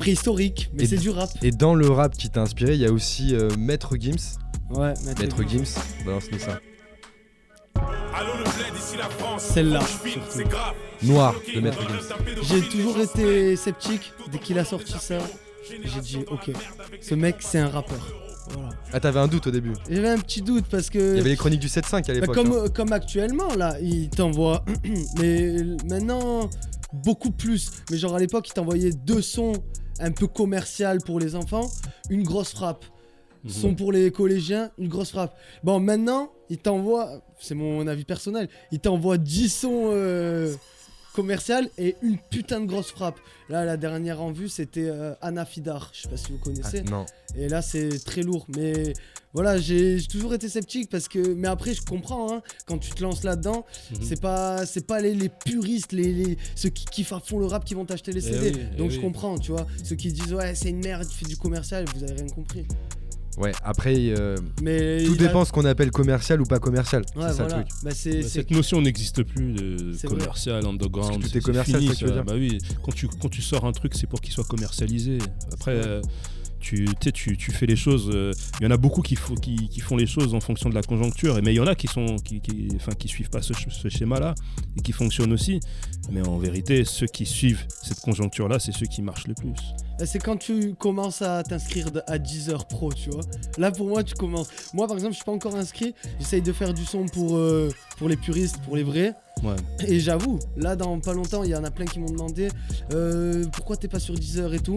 [0.00, 0.70] préhistorique.
[0.74, 1.30] Mais c'est du rap.
[1.42, 4.38] Et dans le rap qui t'a inspiré, il y a aussi Maître Gims.
[4.70, 5.64] Ouais, Maître Gims,
[6.04, 6.60] balance-nous ça.
[9.38, 9.80] Celle-là,
[10.30, 10.74] c'est grave.
[11.02, 12.14] Noir de Maître Gims.
[12.42, 15.18] J'ai toujours été sceptique dès qu'il a sorti ça.
[15.68, 16.50] J'ai dit, ok,
[17.00, 18.00] ce mec, c'est un rappeur.
[18.50, 18.68] Voilà.
[18.92, 19.72] Ah, t'avais un doute au début.
[19.88, 20.98] J'avais un petit doute parce que.
[20.98, 22.34] Il y avait les chroniques du 7-5 à Bah, l'époque.
[22.34, 22.64] comme, hein.
[22.74, 24.64] comme actuellement, là, il t'envoie.
[25.18, 25.54] mais
[25.88, 26.50] maintenant,
[26.92, 27.70] beaucoup plus.
[27.90, 29.54] Mais genre à l'époque, il t'envoyait deux sons
[29.98, 31.70] un peu commercial pour les enfants,
[32.10, 32.84] une grosse frappe.
[33.44, 33.50] Mhm.
[33.50, 35.36] Son pour les collégiens, une grosse frappe.
[35.62, 40.54] Bon, maintenant, il t'envoie, c'est mon avis personnel, il t'envoie 10 sons euh,
[41.14, 43.18] commercial et une putain de grosse frappe.
[43.48, 45.90] Là, la dernière en vue, c'était euh, Anna Fidar.
[45.92, 46.82] Je sais pas si vous Ah, connaissez.
[46.84, 47.04] non.
[47.36, 48.46] Et là, c'est très lourd.
[48.56, 48.94] Mais
[49.34, 51.18] voilà, j'ai toujours été sceptique parce que.
[51.34, 53.98] Mais après, je comprends, hein, quand tu te lances là-dedans, Mhm.
[54.02, 57.46] c'est pas, c'est pas les, les puristes, les, les- ceux qui kiffent à fond le
[57.46, 58.52] rap qui vont t'acheter les Eh CD.
[58.72, 59.02] eh Donc je oui.
[59.02, 59.66] comprends, tu vois.
[59.84, 62.64] Ceux qui disent, ouais, c'est une merde, tu fais du commercial, vous avez rien compris.
[63.36, 67.02] Ouais, après, euh, Mais tout a- dépend ce qu'on appelle commercial ou pas commercial.
[67.16, 67.58] Ouais, c'est ça voilà.
[67.58, 67.74] le truc.
[67.82, 70.18] Bah, Bah, Cette notion n'existe plus de C'est vrai.
[70.18, 71.20] commercial, underground.
[71.20, 73.28] Parce que tout est commercial, fini, ça que tu veux Bah oui, quand tu, quand
[73.28, 75.18] tu sors un truc, c'est pour qu'il soit commercialisé.
[75.52, 76.00] Après, euh,
[76.64, 78.10] tu, tu, tu, fais les choses.
[78.12, 80.70] euh, Il y en a beaucoup qui, font- qui, qui font les choses en fonction
[80.70, 83.08] de la conjoncture, et- mais il y en a qui sont qui, qui, enfin, qui
[83.08, 84.34] suivent pas ce, sch- ce schéma-là
[84.76, 85.60] et qui fonctionnent aussi.
[86.10, 89.52] Mais en vérité, ceux qui suivent cette conjoncture-là, c'est ceux qui marchent le plus.
[90.04, 93.22] c'est quand tu commences à t'inscrire à 10 heures pro, tu vois.
[93.58, 94.48] Là, pour moi, tu commences.
[94.72, 95.94] Moi, par exemple, je suis pas encore inscrit.
[96.18, 99.14] J'essaye de faire du son pour, euh, pour les puristes, pour les vrais.
[99.42, 99.56] Ouais.
[99.88, 102.48] Et j'avoue, là, dans pas longtemps, il y en a plein qui m'ont demandé
[102.92, 104.76] euh, pourquoi t'es pas sur 10 heures et tout.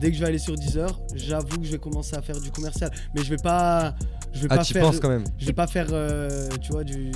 [0.00, 2.40] Dès que je vais aller sur 10 heures, j'avoue que je vais commencer à faire
[2.40, 2.90] du commercial.
[3.14, 3.94] Mais je vais pas.
[4.32, 4.82] Je vais Ah, pas tu faire.
[4.82, 5.24] penses quand même.
[5.38, 7.10] Je vais pas faire, euh, tu vois, du,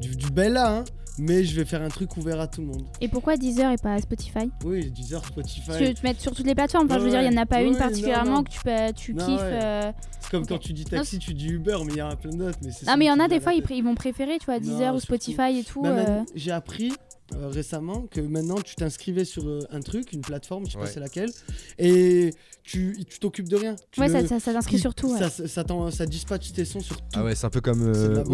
[0.00, 0.84] du, du bel là, hein.
[1.16, 2.82] Mais je vais faire un truc ouvert à tout le monde.
[3.00, 4.50] Et pourquoi Deezer et pas Spotify?
[4.64, 5.70] Oui, 10 heures Spotify.
[5.78, 6.86] Tu te mets sur toutes les plateformes?
[6.86, 8.42] Enfin, je veux dire, il n'y en a pas Ouais, une particulièrement non, non.
[8.42, 9.40] que tu, peux, tu Non, kiffes.
[9.40, 9.60] ouais.
[9.62, 12.16] euh, C'est comme quand tu dis taxi, tu dis Uber, mais il y en a
[12.16, 12.58] plein d'autres.
[12.64, 14.46] Mais Non, mais il y en a des fois, ils, pr- ils vont préférer, tu
[14.46, 15.14] vois, Non, Deezer ou surtout.
[15.22, 15.82] Spotify et tout.
[15.82, 16.92] Bah, euh, J'ai appris
[17.36, 20.84] euh, récemment que maintenant tu t'inscrivais sur euh, un truc, une plateforme, je sais Ouais.
[20.84, 21.30] pas c'est laquelle,
[21.78, 22.30] et
[22.62, 23.76] tu tu t'occupes de rien.
[23.90, 25.12] Tu Ouais, ça, ça, ça t'inscrit sur tout.
[25.12, 25.18] ouais.
[25.18, 27.04] Ça, ça, ça dispatche tes sons sur tout.
[27.14, 28.24] Ah ouais, c'est un peu comme C'est de la euh,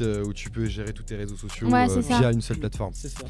[0.00, 2.92] euh, où tu peux gérer tous tes réseaux sociaux Ouais, euh, via une seule plateforme.
[2.94, 3.24] C'est ça.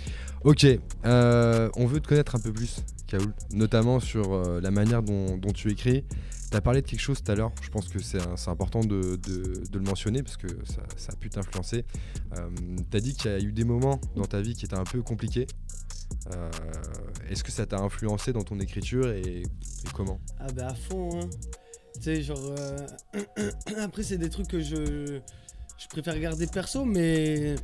[0.44, 0.66] Ok,
[1.04, 5.36] euh, on veut te connaître un peu plus, Kaoul, notamment sur euh, la manière dont,
[5.38, 6.04] dont tu écris.
[6.50, 9.18] Tu as parlé de quelque chose tout à l'heure, je pense que c'est important de,
[9.72, 10.48] le mentionner parce que
[10.96, 11.84] ça, a pu t'influencer.
[12.90, 14.84] tu as dit qu'il y a eu des moments dans ta vie qui étaient un
[14.84, 15.46] peu compliqués.
[16.34, 16.50] Euh,
[17.28, 20.20] Est-ce que ça t'a influencé dans ton écriture et, et comment?
[20.38, 21.28] Ah bah à fond, hein.
[21.94, 22.54] Tu sais, genre...
[22.58, 25.20] euh, Après, c'est des trucs que je...
[25.78, 27.56] Je préfère garder perso, mais...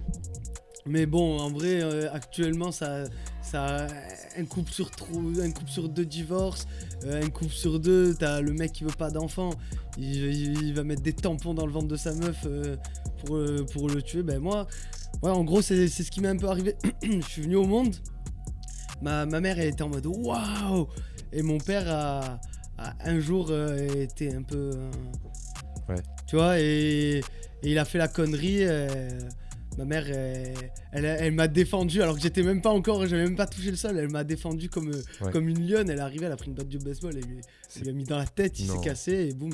[0.89, 3.05] Mais bon, en vrai, euh, actuellement, ça...
[3.43, 3.87] ça
[4.39, 6.67] un couple sur trop, un couple sur deux divorces,
[7.05, 9.51] euh, un couple sur deux, t'as le mec qui veut pas d'enfant,
[9.97, 12.77] il, il- il va mettre des tampons dans le ventre de sa meuf euh,
[13.25, 13.41] pour,
[13.73, 14.23] pour le tuer.
[14.23, 14.67] Ben moi,
[15.23, 16.77] ouais, en gros, c'est c'est ce qui m'est un peu arrivé.
[17.03, 17.97] Je suis venu au monde,
[19.01, 20.87] ma, ma mère elle était en mode waouh,
[21.33, 22.39] et mon père a,
[22.77, 24.71] a un jour été un peu.
[25.89, 26.03] Ouais.
[26.27, 27.23] Tu vois, et, et
[27.63, 28.65] il a fait la connerie.
[29.79, 30.55] Ma mère, elle,
[30.93, 33.77] elle, elle m'a défendu alors que j'étais même pas encore, j'avais même pas touché le
[33.77, 33.97] sol.
[33.99, 35.33] Elle m'a défendu comme, euh, Ouais.
[35.33, 35.91] comme une lionne.
[35.91, 37.25] Elle est arrivée, elle a pris une batte de baseball, elle
[37.77, 39.53] elle lui a mis dans la tête, il s'est cassé et boum.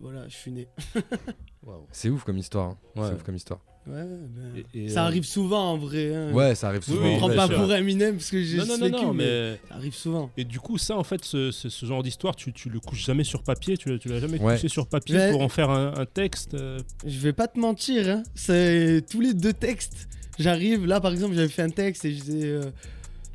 [0.00, 0.66] Voilà, je suis né.
[1.92, 2.70] C'est ouf comme histoire.
[2.70, 2.78] hein.
[2.96, 3.08] Ouais.
[3.08, 3.60] C'est ouf comme histoire.
[3.86, 6.14] Ouais, ben, Et- et, ça euh, arrive souvent en vrai.
[6.14, 6.32] hein.
[6.32, 7.06] Ouais, ça arrive Oui, souvent.
[7.06, 7.56] oui, Je prends bien pas sûr.
[7.56, 9.60] pour Eminem parce que j'ai Non, non, non, vécu, non, mais mais.
[9.68, 10.30] ça arrive souvent.
[10.36, 13.04] Et du coup, ça, en fait, ce, ce- ce genre d'histoire, tu, tu le couches
[13.04, 14.54] jamais sur papier, tu, tu l'as jamais Ouais.
[14.54, 16.54] couché sur papier pour en faire un, un texte.
[16.54, 18.22] euh, Je vais pas te mentir, hein.
[18.34, 20.08] c'est tous les deux textes.
[20.38, 22.62] J'arrive, là par exemple, j'avais fait un texte et je disais euh,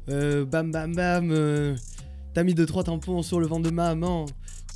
[0.09, 1.75] euh, bam bam bam, euh,
[2.33, 4.25] t'as mis deux trois tampons sur le ventre de maman.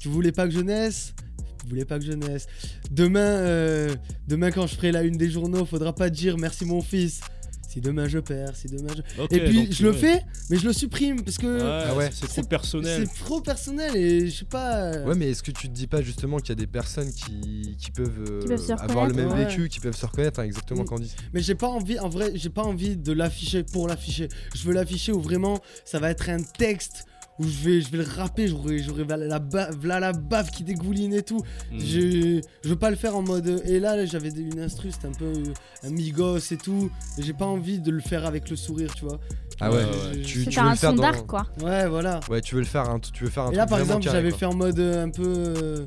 [0.02, 1.14] Tu voulais pas que je naisse?
[1.62, 2.48] Tu voulais pas que je naisse.
[2.92, 3.96] Demain, euh,
[4.28, 7.22] demain quand je ferai la une des journaux, faudra pas dire merci mon fils.
[7.68, 9.36] Si demain je perds, si demain je.
[9.36, 9.98] et puis je le ouais.
[9.98, 12.10] fais, mais je le supprime parce que Ah ouais.
[12.12, 13.06] c'est trop personnel.
[13.08, 14.86] c'est trop personnel et je sais pas.
[14.86, 17.12] euh, Ouais, mais est-ce que tu te dis pas justement qu'il y a des personnes
[17.14, 20.40] qui, qui peuvent, euh, Qui peuvent se avoir le même vécu, qui peuvent se reconnaître,
[20.40, 20.84] hein, exactement.
[20.84, 24.30] Candy Mais j'ai pas envie, en vrai, j'ai pas envie de l'afficher pour l'afficher.
[24.56, 27.06] Je veux l'afficher où vraiment ça va être un texte
[27.40, 30.52] où je vais, je vais le rapper, j'aurai, j'aurai la, la, ba- v'là la bave
[30.52, 31.42] qui dégouline et tout.
[31.72, 31.80] Mm.
[31.80, 33.62] Je, je veux pas le faire en mode.
[33.66, 36.92] Et là, j'avais une instru, c'était un peu euh, un migos et tout.
[37.18, 39.20] Et j'ai pas envie de le faire avec le sourire, tu vois.
[39.62, 39.84] Ah ouais, Ouais,
[40.18, 40.22] ouais.
[40.22, 41.02] tu, C'est tu veux un le faire son dans...
[41.04, 41.48] d'art, quoi.
[41.62, 42.20] Ouais, voilà.
[42.30, 44.04] Ouais, tu veux le faire un, tu veux faire un Et là, truc par exemple,
[44.04, 45.86] j'avais fait en mode euh, un peu euh,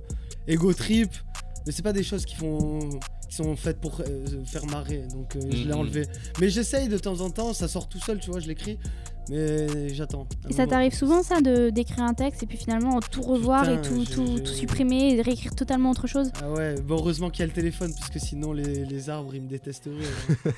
[0.49, 1.11] ego trip.
[1.67, 2.81] Mais c'est pas des choses qui font
[3.29, 5.79] qui sont faites pour euh, faire marrer donc euh, je l'ai Mhm.
[5.79, 6.07] enlevé
[6.41, 8.79] mais j'essaye de temps en temps ça sort tout seul tu vois je l'écris
[9.31, 10.27] Mais j'attends.
[10.49, 13.81] Et ça t'arrive souvent ça de d'écrire un texte et puis finalement tout revoir et
[13.81, 16.31] tout, tout, supprimer et réécrire totalement autre chose?
[16.43, 19.35] Ah ouais, bon, heureusement qu'il y a le téléphone, parce que sinon les, les arbres
[19.35, 19.95] ils me détesteraient.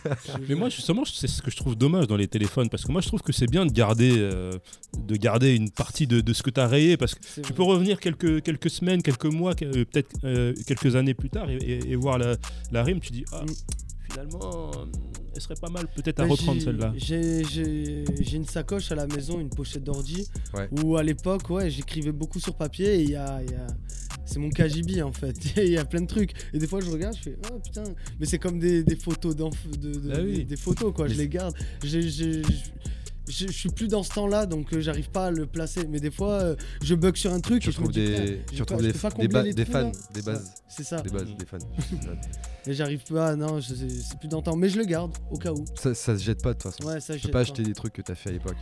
[0.06, 0.10] hein.
[0.48, 3.00] Mais moi, justement, c'est ce que je trouve dommage dans les téléphones, parce que moi,
[3.00, 4.50] je trouve que c'est bien de garder, euh,
[4.98, 7.52] de garder une partie de, de ce que tu as rayé, parce que tu vrai.
[7.52, 11.56] peux revenir quelques, quelques semaines, quelques mois, euh, peut-être euh, quelques années plus tard et,
[11.56, 12.36] et- et voir la,
[12.72, 14.10] la rime, tu dis, ah, Mm.
[14.10, 14.84] finalement, euh,
[15.34, 16.92] elle serait pas mal peut-être à Bah, reprendre celle-là.
[16.96, 20.68] J'ai j'ai- j'ai une sacoche à la maison, une pochette d'ordi, Ouais.
[20.82, 23.66] où à l'époque, ouais, j'écrivais beaucoup sur papier et il y a, il y a-
[24.26, 25.36] c'est mon KGB en fait.
[25.56, 26.32] Il y a plein de trucs.
[26.54, 27.84] Et des fois, je regarde, je fais, oh putain,
[28.18, 30.38] mais c'est comme des, des photos de, de- Ah oui.
[30.38, 31.08] des, des photos quoi.
[31.08, 31.54] Je les garde.
[31.82, 32.42] J'ai-
[33.28, 35.86] je suis plus dans ce temps-là, donc euh, j'arrive pas à le placer.
[35.88, 38.82] Mais des fois, euh, je bug sur un truc Tu retrouves des, tu pas- retrouves
[38.86, 39.90] je des, pas des, ba- des trous, fans, là.
[40.14, 41.00] des bases, C'est ça.
[41.00, 41.58] des bases, des fans.
[42.66, 44.56] Et j'arrive pas, non, je- c'est plus dans le temps.
[44.56, 45.64] Mais je le garde au cas où.
[45.74, 46.88] ça, ça se jette pas de toute façon.
[46.88, 48.56] Ouais, ça Tu je peux jette pas acheter des trucs que t'as fait à l'époque.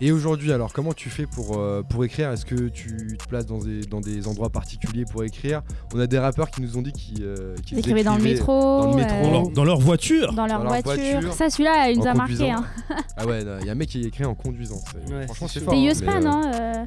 [0.00, 2.30] Et aujourd'hui, alors, comment tu fais pour, euh, pour écrire?
[2.30, 5.62] Est-ce que tu te places dans des, dans des endroits particuliers pour écrire?
[5.94, 8.52] On a des rappeurs qui nous ont dit qu'ils euh, Ils écrivaient dans le métro,
[8.82, 9.16] dans le métro.
[9.16, 10.34] euh, Dans leur, dans leur voiture?
[10.34, 11.02] Dans leur dans leur voiture.
[11.20, 12.50] voiture, Ça, celui-là, il nous a marqué.
[12.50, 12.64] Hein.
[13.16, 14.80] Ah ouais, il y a un mec qui écrit en conduisant.
[14.92, 15.64] c'est- Ouais, Franchement, c'est c'est chaud.
[15.66, 15.74] fort.
[15.74, 16.84] C'est hein, Yospa, euh, non euh,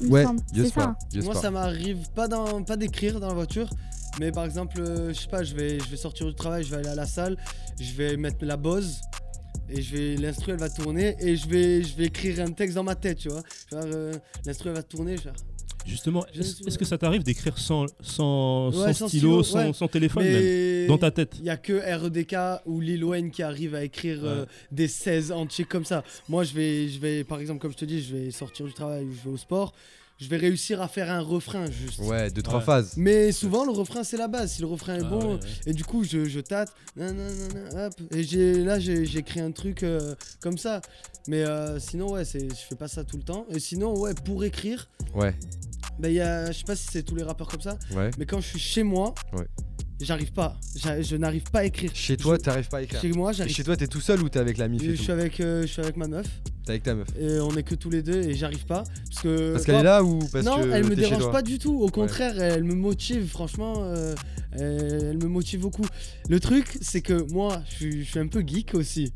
[0.00, 0.96] il me Ouais, Yospa.
[1.22, 3.70] Moi, ça m'arrive pas, dans- pas d'écrire dans la voiture,
[4.18, 6.70] mais par exemple, euh, je sais pas, je vais, je vais sortir du travail, je
[6.70, 7.36] vais aller à la salle,
[7.80, 9.00] je vais mettre la Bose
[9.68, 12.74] et je vais l'instru elle va tourner et je vais, je vais écrire un texte
[12.74, 13.42] dans ma tête, tu vois.
[13.74, 14.12] Euh,
[14.44, 15.34] l'instru elle va tourner, je vais faire,
[15.86, 19.72] Justement, est-ce que ça t'arrive d'écrire sans, sans, Ouais, sans sans stylo, sans, ouais.
[19.72, 21.34] sans téléphone même Dans ta tête?
[21.38, 25.32] il y a que REDK ou Lil Wayne qui arrive à écrire euh, des 16
[25.32, 26.04] entiers comme ça.
[26.28, 28.72] Moi, je vais, je vais, par exemple, comme je te dis, je vais sortir du
[28.72, 29.72] travail ou je vais au sport,
[30.20, 31.98] je vais réussir à faire un refrain juste.
[32.00, 32.64] Ouais, deux, trois Ouais.
[32.64, 32.94] phases.
[32.96, 34.52] Mais souvent, le refrain, c'est la base.
[34.52, 35.40] Si le refrain est Ah bon, ouais, ouais.
[35.66, 39.40] Et du coup, je, je tâte, nan, nan, nan, nan, hop, et j'ai, là, écrit
[39.40, 40.80] un truc euh, comme ça.
[41.26, 43.46] Mais euh, sinon, ouais, c'est, je fais pas ça tout le temps.
[43.50, 45.34] Et sinon, ouais, pour écrire, Ouais,
[45.98, 48.10] bah, il y a, je sais pas si c'est tous les rappeurs comme ça, ouais.
[48.18, 49.46] mais quand je suis chez moi, Ouais.
[50.00, 50.56] J'arrive pas.
[50.76, 51.90] Je n'arrive pas à écrire.
[51.94, 53.00] Chez toi, Je- t'arrives pas à écrire.
[53.00, 54.90] Chez moi, Et j'arrive chez toi, t'es tout seul ou t'es avec la mif je
[54.90, 56.26] et suis tout avec, euh, je suis avec ma meuf
[56.64, 59.22] T'es avec ta meuf et on est que tous les deux et j'arrive pas parce
[59.22, 61.80] que Parce qu'elle est là ou parce non, que elle me dérange pas du tout.
[61.80, 63.26] Au contraire, elle me motive.
[63.28, 64.14] Franchement, euh,
[64.52, 65.86] elle, me motive beaucoup.
[66.28, 69.12] Le truc, c'est que moi, je suis, je suis un peu geek aussi.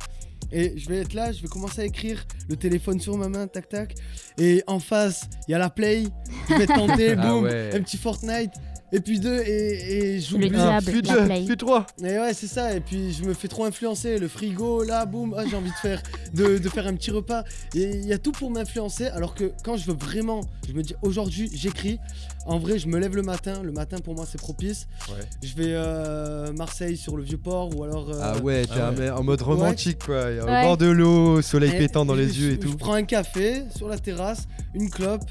[0.53, 3.47] Et je vais être là, je vais commencer à écrire, le téléphone sur ma main,
[3.49, 3.95] tac tac.
[4.39, 6.05] Et en face, il y a la play.
[6.49, 7.71] Je vais tenter, Ah boum, ouais.
[7.75, 8.53] un petit Fortnite.
[8.97, 10.49] Et puis deux, et, et j'oublie.
[10.51, 12.75] Le diable, puis trois Et ouais, c'est ça.
[12.77, 14.19] Et puis je me fais trop influencer.
[14.19, 16.01] Le frigo, là, boum, ah, j'ai envie de faire,
[16.33, 17.43] de, de faire un petit repas.
[17.75, 19.07] Et il y a tout pour m'influencer.
[19.09, 21.99] Alors que quand je veux vraiment, je me dis aujourd'hui, j'écris.
[22.47, 23.63] En vrai, je me lève le matin.
[23.65, 24.87] Le matin, pour moi, c'est propice.
[25.09, 25.25] Ouais.
[25.43, 28.11] Je vais euh, Marseille sur le vieux port ou alors.
[28.11, 29.11] euh, Ah ouais, t'es Ah ouais.
[29.11, 30.63] en mode romantique quoi, au Ouais.
[30.63, 32.71] bord de l'eau, soleil et pétant dans je- les yeux et je- tout.
[32.71, 35.25] Je prends un café sur la terrasse, une clope.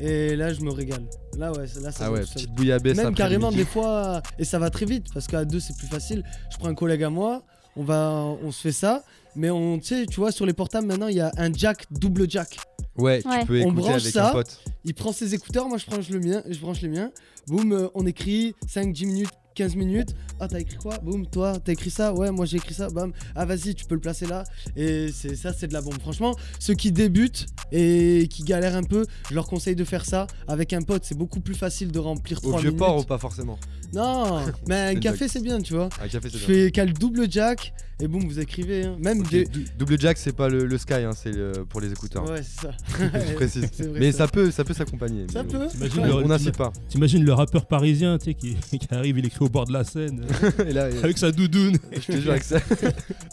[0.00, 1.04] Et là, je me régale.
[1.36, 4.58] Là, ouais, là, ça Ah va ouais, petite bouillabaisse Même carrément, des fois, et ça
[4.58, 6.22] va très vite parce qu'à deux c'est plus facile.
[6.52, 7.42] Je prends un collègue à moi,
[7.76, 8.10] on va,
[8.42, 9.02] on se fait ça,
[9.36, 11.84] mais on, tu sais, tu vois, sur les portables maintenant il y a un jack,
[11.90, 12.58] double jack.
[12.96, 14.30] Ouais, tu peux On écouter branche avec ça.
[14.30, 14.60] un pote.
[14.84, 17.10] Il prend ses écouteurs, moi je branche le mien, je branche les miens.
[17.46, 20.14] Boum, on écrit 5, 10 minutes, 15 minutes.
[20.38, 20.98] Ah, t'as écrit quoi?
[20.98, 22.14] Boum, toi, t'as écrit ça?
[22.14, 22.88] Ouais, moi j'ai écrit ça.
[22.90, 23.12] Bam.
[23.34, 24.44] Ah, vas-y, tu peux le placer là.
[24.76, 25.98] Et c'est ça, c'est de la bombe.
[26.00, 30.28] Franchement, ceux qui débutent et qui galèrent un peu, je leur conseille de faire ça
[30.46, 31.04] avec un pote.
[31.04, 32.78] C'est beaucoup plus facile de remplir Au 3 vieux minutes.
[32.78, 33.58] port ou pas forcément?
[33.92, 35.88] Non, mais un café c'est bien, tu vois.
[36.00, 36.54] Un café Je c'est bien.
[36.66, 38.84] fais qu'à le double jack et boum, vous écrivez.
[38.84, 38.96] hein.
[39.00, 39.44] Même des.
[39.44, 42.28] dou- Double jack c'est pas le, le sky, hein, c'est le- pour les écouteurs.
[42.30, 42.70] Ouais, c'est ça.
[43.28, 43.64] Je précise.
[43.80, 44.18] Vrai, Mais ça.
[44.18, 45.26] ça peut, ça peut s'accompagner.
[45.32, 45.58] Ça peut.
[45.58, 45.86] bon.
[45.98, 46.72] On- le- On n'incite pas.
[46.88, 49.84] T'imagines le rappeur parisien tu sais, qui, qui arrive, il écrit au bord de la
[49.84, 52.58] Seine, euh, Et là, avec sa doudoune, je te jure avec ça,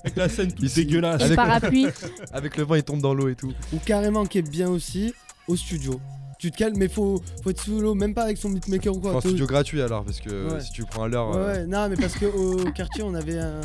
[0.03, 1.21] avec la scène toute dégueulasse.
[1.21, 1.87] Et Avec- parapluie.
[2.31, 3.53] avec le vent il tombe dans l'eau et tout.
[3.73, 5.13] Ou carrément qui est bien aussi
[5.47, 5.99] au studio.
[6.45, 8.99] Tu te calmes, mais faut, faut être sous l'eau, même pas avec son beatmaker ou
[8.99, 9.13] quoi.
[9.19, 10.61] Te- studio gratuit alors parce que Ouais.
[10.61, 11.29] si tu prends à l'heure.
[11.31, 13.61] Ouais, euh, ouais, non, mais parce qu'au quartier, on avait un,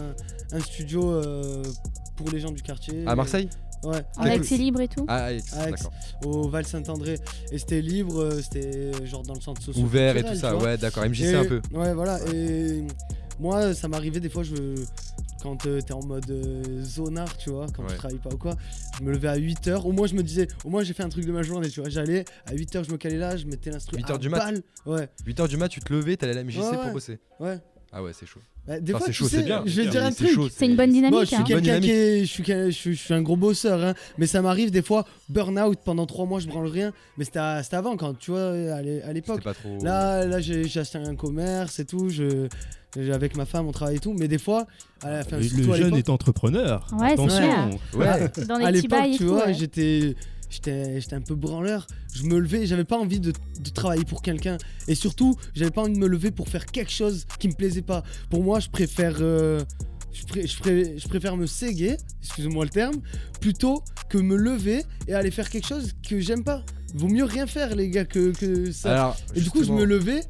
[0.53, 1.63] un studio euh,
[2.17, 3.05] pour les gens du quartier.
[3.07, 3.51] À Marseille
[3.85, 4.03] Ouais.
[4.17, 5.05] En accès libre et tout.
[5.09, 5.75] Ah, Aix, Aix.
[6.25, 7.19] Au Val Saint-André.
[7.53, 9.85] Et c'était libre, euh, c'était genre dans le centre social.
[9.85, 11.05] Ouvert et tout ça, ouais, d'accord.
[11.05, 11.61] MJC Et- un peu.
[11.75, 12.19] Ouais, voilà.
[12.33, 12.83] Et
[13.39, 14.55] moi, ça m'arrivait des fois, je
[15.43, 17.91] quand euh, t'es en mode euh, zonard, tu vois, quand Ouais.
[17.91, 18.55] tu travailles pas ou quoi,
[18.99, 19.87] je me levais à 8h.
[19.87, 21.81] Au moins, je me disais, au moins, j'ai fait un truc de ma journée, tu
[21.81, 21.89] vois.
[21.89, 23.97] J'allais à 8h, je me calais là, je mettais l'instru.
[23.97, 24.55] 8 heures à du mat.
[24.87, 27.19] Ouais, 8h du mat, tu te levais, t'allais à la MJC Ouais, pour bosser.
[27.41, 27.59] ouais.
[27.93, 28.41] Ah ouais, c'est chaud.
[28.69, 29.63] Bah, des Enfin, fois, c'est chaud, c'est sais, bien.
[29.67, 30.53] je vais te dire un c'est truc.
[30.57, 31.21] C'est une bonne Moi, dynamique.
[31.23, 31.45] je suis hein.
[31.45, 34.27] Quelqu'un qui est, je suis, quel- je suis- je suis un gros bosseur, hein, mais
[34.27, 36.93] ça m'arrive des fois burn-out pendant trois mois, je branle rien.
[37.19, 39.43] Mais c'était à- avant quand tu vois à à l'époque.
[39.43, 39.77] pas trop.
[39.83, 42.11] Là, là, j'ai acheté un commerce et tout.
[42.11, 42.47] Je,
[43.13, 44.15] avec ma femme, on travaille et tout.
[44.17, 44.67] Mais des fois,
[45.03, 46.87] à la fin, Le, à jeune est entrepreneur.
[46.93, 47.39] Ouais, c'est Attention.
[47.39, 47.69] clair.
[47.95, 48.45] Ouais.
[48.47, 49.55] Dans à les petits l'époque, tu vois, ouais.
[49.55, 50.15] j'étais,
[50.51, 51.87] j'étais, un peu branleur.
[52.15, 54.59] Je me levais, j'avais pas envie de, de travailler pour quelqu'un.
[54.89, 57.83] Et surtout, j'avais pas envie de me lever pour faire quelque chose qui me plaisait
[57.83, 58.03] pas.
[58.29, 59.63] Pour moi, je préfère, euh,
[60.13, 62.97] je, pré- je pré- je préfère me séguer, excusez-moi le terme,
[63.41, 66.65] plutôt que me lever et aller faire quelque chose que j'aime pas.
[66.95, 68.93] Vaut mieux rien faire, les gars, que, que ça.
[68.93, 70.23] Alors, et du coup, je me levais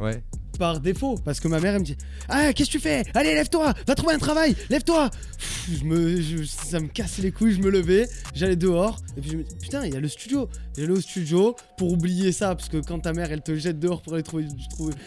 [0.00, 0.22] Ouais.
[0.58, 1.96] Par défaut parce que ma mère elle me dit
[2.28, 3.04] ah qu'est-ce que tu fais?
[3.14, 5.08] Allez lève-toi va trouver un travail lève-toi.
[5.10, 9.20] Pff, je me je- ça me cassait les couilles je me levais j'allais dehors et
[9.20, 10.48] puis je me dis putain il y a le studio.
[10.76, 14.02] J'allais au studio pour oublier ça parce que quand ta mère elle te jette dehors
[14.02, 14.44] pour aller trouver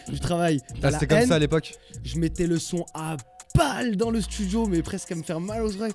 [0.08, 1.28] du, travail Ah, c'était comme haine.
[1.28, 1.74] ça à l'époque.
[2.04, 3.16] Je mettais le son à
[3.54, 5.92] balle dans le studio mais presque à me faire mal aux oreilles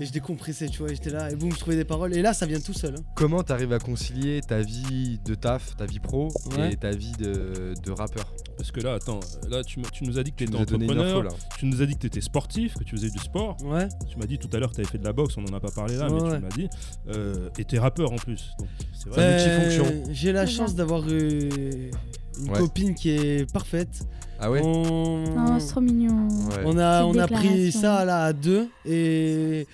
[0.00, 2.22] et je décompressais tu vois et j'étais là et boum je trouvais des paroles et
[2.22, 3.02] là ça vient tout seul hein.
[3.14, 6.72] Comment t'arrives à concilier ta vie de taf, ta vie pro Ouais.
[6.72, 8.32] et ta vie de, de rappeur?
[8.56, 10.64] Parce que là, attends, là tu, nous as dit que tu Tu étais nous as
[10.66, 11.30] donné une info entrepreneur, là.
[11.58, 13.56] tu nous as dit que tu étais sportif, que tu faisais du sport.
[13.64, 15.42] ouais Tu m'as dit tout à l'heure que tu avais fait de la boxe, on
[15.42, 16.36] n'en a pas parlé là, mais Ouais.
[16.36, 16.68] tu m'as dit.
[17.08, 18.50] Euh, et t'es rappeur en plus.
[18.58, 19.22] Donc, c'est vrai.
[19.22, 20.12] Euh, multifonction.
[20.12, 21.90] j'ai la chance d'avoir euh,
[22.40, 22.58] une Ouais.
[22.58, 24.02] copine qui est parfaite
[24.40, 25.24] Ah ouais on...
[25.24, 26.28] Oh, c'est trop mignon.
[26.50, 26.62] Ouais.
[26.64, 29.66] On a, Petite on a pris ça là à deux et.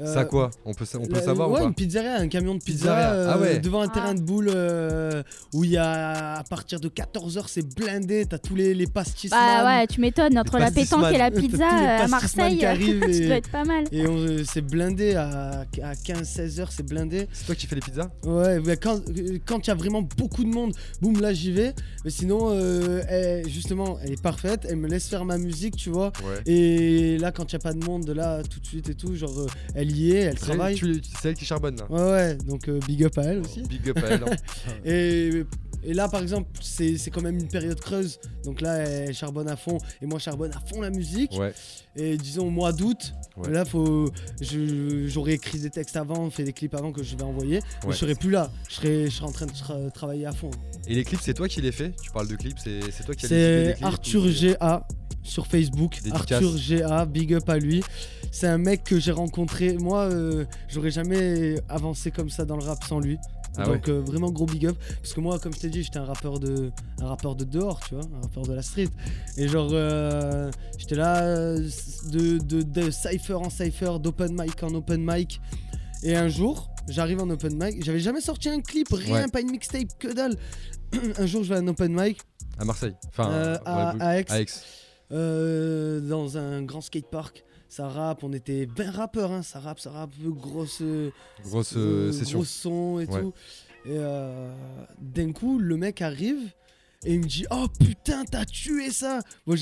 [0.00, 2.28] Euh, Ça quoi On peut, on peut la- savoir Ouais, ou pas une pizzeria, un
[2.28, 3.12] camion de pizza Pizzeria.
[3.12, 3.58] euh, Ah ouais.
[3.58, 3.92] devant un Ah.
[3.94, 5.22] terrain de boule euh,
[5.54, 9.30] où il y a à partir de 14h c'est blindé, t'as tous les, les pastis.
[9.30, 13.50] Bah ouais, tu m'étonnes, entre la pétanque et la pizza à Marseille, et- dois être
[13.50, 13.84] pas mal.
[13.92, 17.26] Et on, c'est blindé à, à 15-16h, c'est blindé.
[17.32, 19.00] C'est toi qui fais les pizzas Ouais, mais quand
[19.46, 21.74] quand il y a vraiment beaucoup de monde, boum, là j'y vais.
[22.04, 25.90] Mais sinon, euh, elle- justement, elle est parfaite, elle me laisse faire ma musique, tu
[25.90, 26.12] vois.
[26.24, 26.42] Ouais.
[26.52, 29.14] Et là, quand il n'y a pas de monde, là, tout de suite et tout,
[29.16, 29.46] genre, euh,
[29.88, 30.80] elle y est, elle C'est elle, travaille.
[31.20, 31.86] c'est elle qui charbonne là.
[31.90, 33.62] Ouais, ouais, donc euh, big up à elle aussi.
[33.62, 34.22] Big up à elle.
[34.24, 34.36] hein.
[34.84, 35.44] Et,
[35.84, 38.18] et là, par exemple, c'est quand même une période creuse.
[38.44, 39.78] Donc là, elle charbonne à fond.
[40.02, 41.32] Et moi, je charbonne à fond la musique.
[41.38, 41.52] Ouais.
[41.94, 43.50] Et disons, au mois d'août, Ouais.
[43.52, 47.22] là, faut, je- j'aurais écrit des textes avant, fait des clips avant que je vais
[47.22, 47.60] envoyer.
[47.86, 48.50] Mais je serais plus là.
[48.68, 50.50] Je serais, je serais en train de tra- travailler à fond.
[50.88, 51.92] Et les clips, c'est toi qui les fais?
[52.02, 54.86] Tu parles de clips, c'est toi qui as décidé des C'est clips Arthur GA
[55.22, 55.98] sur Facebook.
[56.02, 56.32] Dédicace.
[56.32, 57.82] Arthur GA, big up à lui.
[58.30, 59.74] C'est un mec que j'ai rencontré.
[59.78, 63.18] Moi, euh, j'aurais jamais avancé comme ça dans le rap sans lui.
[63.56, 64.76] Ah Donc euh, vraiment gros big up.
[65.02, 67.80] Parce que moi, comme je t'ai dit, j'étais un rappeur de, un rappeur de dehors,
[67.80, 68.88] tu vois, un rappeur de la street.
[69.36, 75.02] Et genre, euh, j'étais là de, de, de cypher en cypher, d'open mic en open
[75.04, 75.40] mic.
[76.04, 77.82] Et un jour, j'arrive en open mic.
[77.84, 79.28] J'avais jamais sorti un clip, rien, Ouais.
[79.28, 80.36] pas une mixtape, que dalle.
[81.18, 82.18] un jour, je vais à un open mic
[82.58, 82.94] À Marseille.
[83.08, 84.46] Enfin, euh, à, à Aix, à Aix.
[85.12, 87.44] Euh, dans un grand skatepark.
[87.68, 90.82] Ça rappe, on était 20 rappeurs, hein, ça rappe, ça rappe, grosse,
[91.44, 92.38] Grosse euh, euh, session.
[92.38, 93.20] gros son et Ouais.
[93.20, 93.32] tout.
[93.86, 93.98] Et
[95.00, 96.50] d'un coup, le mec arrive
[97.04, 99.56] et il me dit Oh putain, t'as tué ça Moi,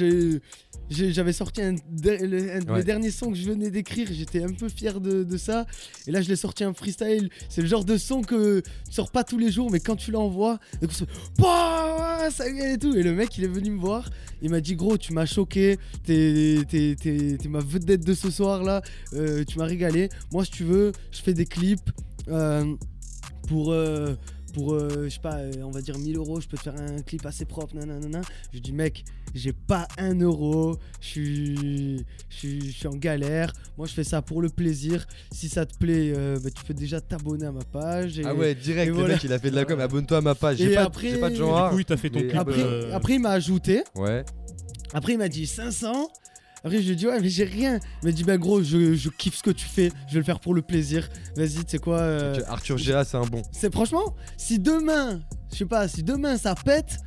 [0.91, 2.79] j'avais sorti un, de- le- un de Ouais.
[2.79, 5.67] mes derniers sons que je venais d'écrire, j'étais un peu fier de, de ça.
[6.07, 7.29] Et là, je l'ai sorti un freestyle.
[7.49, 10.11] C'est le genre de son que tu sors pas tous les jours, mais quand tu
[10.13, 10.59] l'envoies,
[12.31, 12.95] ça y est et tout.
[12.95, 14.09] Et le mec, il est venu me voir.
[14.43, 15.79] Il m'a dit Gros, tu m'as choqué.
[16.05, 18.83] T'es t'es- t'es- t'es ma vedette de ce soir là.
[19.15, 20.09] Euh, tu m'as régalé.
[20.33, 21.91] Moi, si tu veux, je fais des clips.
[22.29, 22.75] euh,
[23.47, 24.17] pour, euh,
[24.57, 26.75] pour euh, je sais pas, euh, on va dire 1000 euros, je peux te faire
[26.81, 28.23] un clip assez propre, nanana.
[28.55, 31.99] Je dis, mec, j'ai pas un euro, je suis,
[32.31, 33.53] je suis, je suis en galère.
[33.77, 35.07] Moi, je fais ça pour le plaisir.
[35.31, 38.19] Si ça te plaît, euh, bah, tu peux déjà t'abonner à ma page.
[38.19, 39.15] Et, Ah ouais, direct, et le voilà.
[39.17, 40.57] mec il a fait de la com, abonne-toi à ma page.
[40.57, 41.69] J'ai Et pas, après- pas de genre.
[41.69, 42.35] Du coup, il t'a fait ton clip.
[42.35, 43.83] Après, euh, après, il m'a ajouté.
[43.95, 44.25] Ouais.
[44.95, 46.09] Après, il m'a dit 500.
[46.67, 47.79] Après, je lui ai dit, ouais, mais j'ai rien.
[48.03, 49.91] Il m'a dit, ben gros, je, je kiffe ce que tu fais.
[50.09, 51.09] Je vais le faire pour le plaisir.
[51.37, 51.99] Vas-y, tu sais quoi.
[51.99, 53.41] euh, Arthur GA, c'est un bon.
[53.53, 55.21] C'est franchement, si demain,
[55.53, 56.99] je sais pas, si demain ça pète,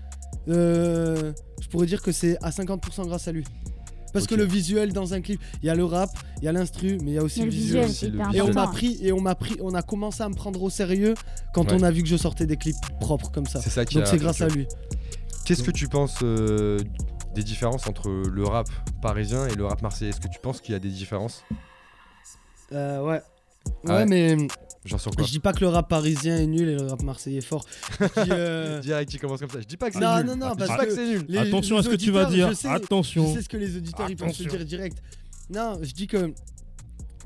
[0.47, 3.43] euh, je pourrais dire que c'est à 50% grâce à lui.
[4.11, 6.09] Parce que le visuel dans un clip, il y a le rap,
[6.41, 7.85] il y a l'instru, mais il y a aussi Mais le le visuel.
[7.85, 10.33] visuel, le Et on m'a pris et on m'a pris, on a commencé à me
[10.33, 11.13] prendre au sérieux
[11.53, 11.77] quand Ouais.
[11.79, 13.61] on a vu que je sortais des clips propres comme ça.
[13.61, 14.65] C'est ça qui Donc c'est grâce à lui.
[15.45, 16.79] Qu'est-ce que tu penses euh,
[17.39, 18.67] des différences entre le rap
[19.01, 21.43] parisien et le rap marseillais Est-ce que tu penses qu'il y a des différences?
[22.71, 23.21] Euh, ouais.
[23.87, 24.05] Ah Ouais, ouais.
[24.05, 24.37] mais
[24.85, 25.23] Genre sur quoi?
[25.25, 27.65] je dis pas que le rap parisien est nul et le rap marseillais est fort.
[27.99, 29.59] Je dis, euh, Direct, tu commences comme ça.
[29.61, 30.25] Je dis pas que c'est nul.
[30.25, 31.25] non, non, je dis parce pas que que c'est nul.
[31.27, 32.49] les- Attention les à ce que tu vas dire.
[32.49, 33.27] je sais- Attention.
[33.27, 34.57] Je sais ce que les auditeurs ils peuvent se Attention.
[34.57, 34.97] dire direct.
[35.49, 36.33] Non, je dis que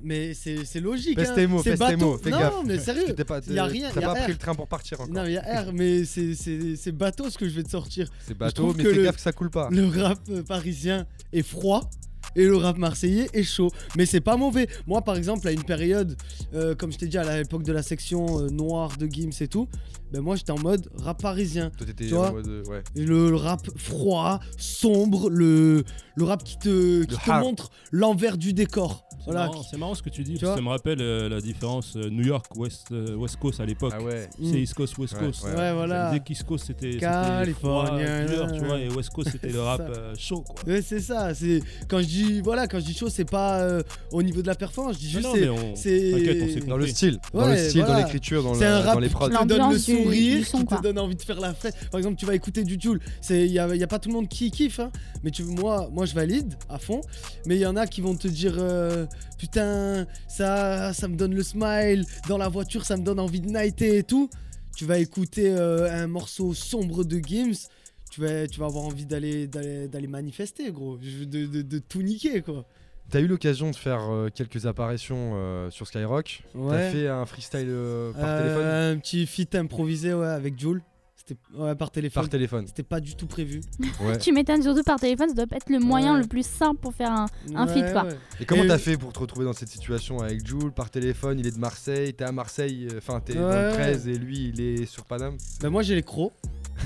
[0.03, 1.15] Mais c'est c'est logique.
[1.15, 1.47] Pèse hein.
[1.47, 2.53] mots, fais non, gaffe.
[2.65, 3.13] mais sérieux.
[3.15, 5.13] T'es pas, y a rien, T'as y a pas pris le train pour partir encore.
[5.13, 7.69] Non, il y a R, mais c'est- c'est c'est bateau ce que je vais te
[7.69, 8.09] sortir.
[8.25, 9.69] C'est bateau, mais fais gaffe que ça coule pas.
[9.71, 11.89] Le rap parisien est froid.
[12.35, 13.69] Et le rap marseillais est chaud.
[13.97, 14.67] Mais c'est pas mauvais.
[14.87, 16.15] Moi, par exemple, à une période,
[16.53, 19.47] euh, comme je t'ai dit, à l'époque de la section euh, noire de Gims et
[19.47, 19.67] tout,
[20.11, 21.71] ben moi j'étais en mode rap parisien.
[21.75, 22.47] Toi, t'étais Tu en vois mode.
[22.47, 22.83] euh, Ouais.
[22.95, 25.83] Et Le, le rap froid, sombre, le,
[26.15, 29.05] le rap qui te, qui te montre l'envers du décor.
[29.09, 29.45] C'est Voilà.
[29.47, 31.29] marrant, c'est marrant ce que tu dis, Tu parce vois que ça me rappelle euh,
[31.29, 33.93] la différence euh, New York, West, euh, West Coast à l'époque.
[33.95, 34.29] Ah ouais.
[34.37, 35.43] C'est East Coast, West Ouais, Coast.
[35.45, 35.55] ouais.
[35.55, 36.11] Ouais, voilà.
[36.11, 38.59] Dès qu'East Coast c'était Californien, froid, dur, ouais.
[38.59, 40.55] tu vois, et West Coast c'était le rap euh, chaud quoi.
[40.67, 41.33] Ouais, c'est ça.
[41.33, 43.81] C'est quand je dis voilà, quand je dis chaud, c'est pas euh,
[44.11, 44.95] au niveau de la performance.
[44.95, 47.51] Je dis Non, juste c'est on- c'est- t'inquiète, on s'est Dans le style, dans le
[47.53, 48.01] Ouais, style, dans voilà.
[48.03, 49.29] l'écriture, dans, C'est un rap dans les qui prods.
[49.29, 51.75] te donne le du- sourire, du son, qui te donne envie de faire la fête.
[51.91, 52.99] Par exemple, tu vas écouter du Joule.
[53.21, 54.91] C'est il y a, y a pas tout le monde qui kiffe, hein.
[55.23, 57.01] Mais tu moi, moi je valide à fond.
[57.45, 59.05] Mais il y en a qui vont te dire euh,
[59.37, 62.05] putain, ça, ça me donne le smile.
[62.27, 64.29] Dans la voiture, ça me donne envie de nighter et tout.
[64.75, 67.67] Tu vas écouter euh, un morceau sombre de Gims.
[68.13, 70.97] Tu vas, tu vas avoir envie d'aller, d'aller, d'aller manifester, gros.
[70.97, 72.63] De, de, de tout niquer, quoi.
[73.09, 76.43] T'as eu l'occasion de faire euh, quelques apparitions euh, sur Skyrock?
[76.53, 76.91] T'as Ouais.
[76.91, 78.65] fait un freestyle euh, par Euh, téléphone?
[78.97, 80.83] Un petit feat improvisé, ouais, avec Joule.
[81.15, 82.21] C'était ouais, par téléphone.
[82.23, 82.67] Par téléphone.
[82.67, 83.61] C'était pas du tout prévu.
[84.03, 84.17] Ouais.
[84.19, 86.21] Tu m'étonnes surtout par téléphone, ça doit pas être le moyen Ouais.
[86.21, 87.25] le plus simple pour faire un.
[87.55, 88.03] Un Ouais, feat, quoi.
[88.05, 88.17] ouais.
[88.41, 91.39] Et comment Et- t'as fait pour te retrouver dans cette situation avec Jules par téléphone?
[91.39, 93.69] Il est de Marseille, t'es à Marseille, euh, enfin t'es dans Ouais.
[93.69, 95.37] le 13 et lui il est sur Paname?
[95.61, 96.33] Bah moi j'ai les crocs.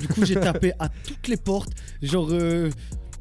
[0.00, 1.72] Du coup j'ai tapé à toutes les portes.
[2.02, 2.70] Genre euh,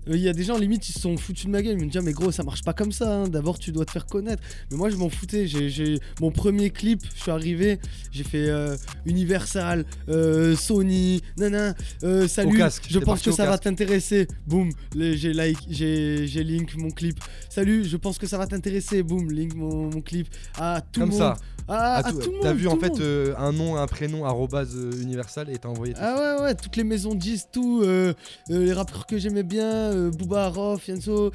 [0.10, 1.74] il y a des gens limite ils se sont foutus de ma gueule.
[1.78, 3.14] Ils me disent ah, mais gros ça marche pas comme ça.
[3.14, 3.28] hein.
[3.28, 4.42] D'abord tu dois te faire connaître.
[4.72, 5.48] Mais moi je m'en foutais.
[5.48, 7.02] J'ai, mon premier clip.
[7.16, 7.80] Je suis arrivé.
[8.12, 11.74] J'ai fait euh, Universal, euh, Sony, nana.
[12.04, 12.58] euh, salut.
[12.58, 14.28] casque, je pense que ça va t'intéresser.
[14.48, 14.70] Boum.
[14.96, 17.20] J'ai like, j'ai, j'ai link mon clip.
[17.50, 17.84] Salut.
[17.84, 19.04] Je pense que ça va t'intéresser.
[19.04, 19.30] Boum.
[19.30, 20.28] Link mon, mon clip.
[20.58, 21.36] À tout Comme le monde.
[21.36, 21.38] ça.
[21.70, 24.26] Ah, à tout- tout le T'as vu tout en fait euh, un nom, un prénom,
[24.26, 26.16] arrobase euh, universal et t'as envoyé tout ça.
[26.18, 28.14] Ah ouais ouais toutes les maisons disent tout euh,
[28.52, 31.32] euh, les rappeurs que j'aimais bien Booba Arof Yanso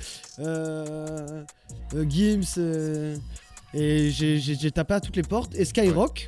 [2.08, 3.18] Gims
[3.74, 5.54] et j'ai tapé à toutes les portes.
[5.54, 6.26] Et Skyrock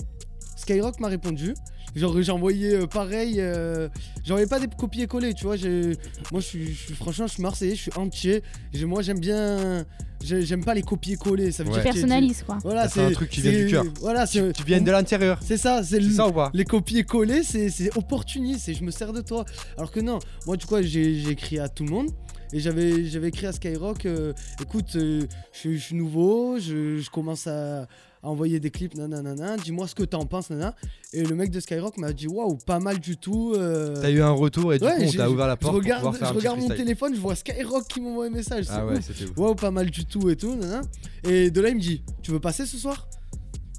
[0.57, 1.55] Skyrock m'a répondu
[1.95, 3.89] genre j'ai envoyé euh, pareil euh,
[4.25, 5.97] j'envoyais pas des copier-coller tu vois j'ai-
[6.33, 8.43] moi je suis, franchement je suis marseillais je suis entier
[8.85, 9.85] moi j'aime bien
[10.23, 11.75] j'ai- j'aime pas les copier-coller ça veut Ouais.
[11.77, 12.59] dire que tu- Personnalise quoi.
[12.65, 13.85] voilà C'est un truc qui vient du cœur.
[14.01, 15.39] voilà c'est Tu viens de l'intérieur.
[15.43, 18.91] c'est ça c'est le- ça ou pas les copier-coller, c'est c'est opportuniste et je me
[18.91, 19.45] sers de toi.
[19.77, 22.11] Alors que non, moi, tu vois, j'ai écrit à tout le monde
[22.53, 26.99] et j'avais j'avais écrit à Skyrock euh, écoute, euh, je suis- je suis nouveau, je,
[26.99, 27.87] je commence à,
[28.25, 30.75] à envoyer des clips, nanana, dis-moi ce que t'en penses, nanana.
[31.13, 33.53] Et le mec de Skyrock m'a dit waouh, pas mal du tout.
[33.55, 35.75] euh, T'as eu un retour et du ouais, coup on t'a ouvert la je porte
[35.77, 38.31] regarde, pour pouvoir faire je un regarde mon téléphone, je vois Skyrock qui m'envoie un
[38.31, 38.65] message.
[38.65, 38.99] c'est Ah ouais.
[39.37, 40.55] Waouh, pas mal du tout et tout.
[40.57, 40.81] nanana.
[41.29, 43.07] Et de là, il me dit Tu veux passer ce soir?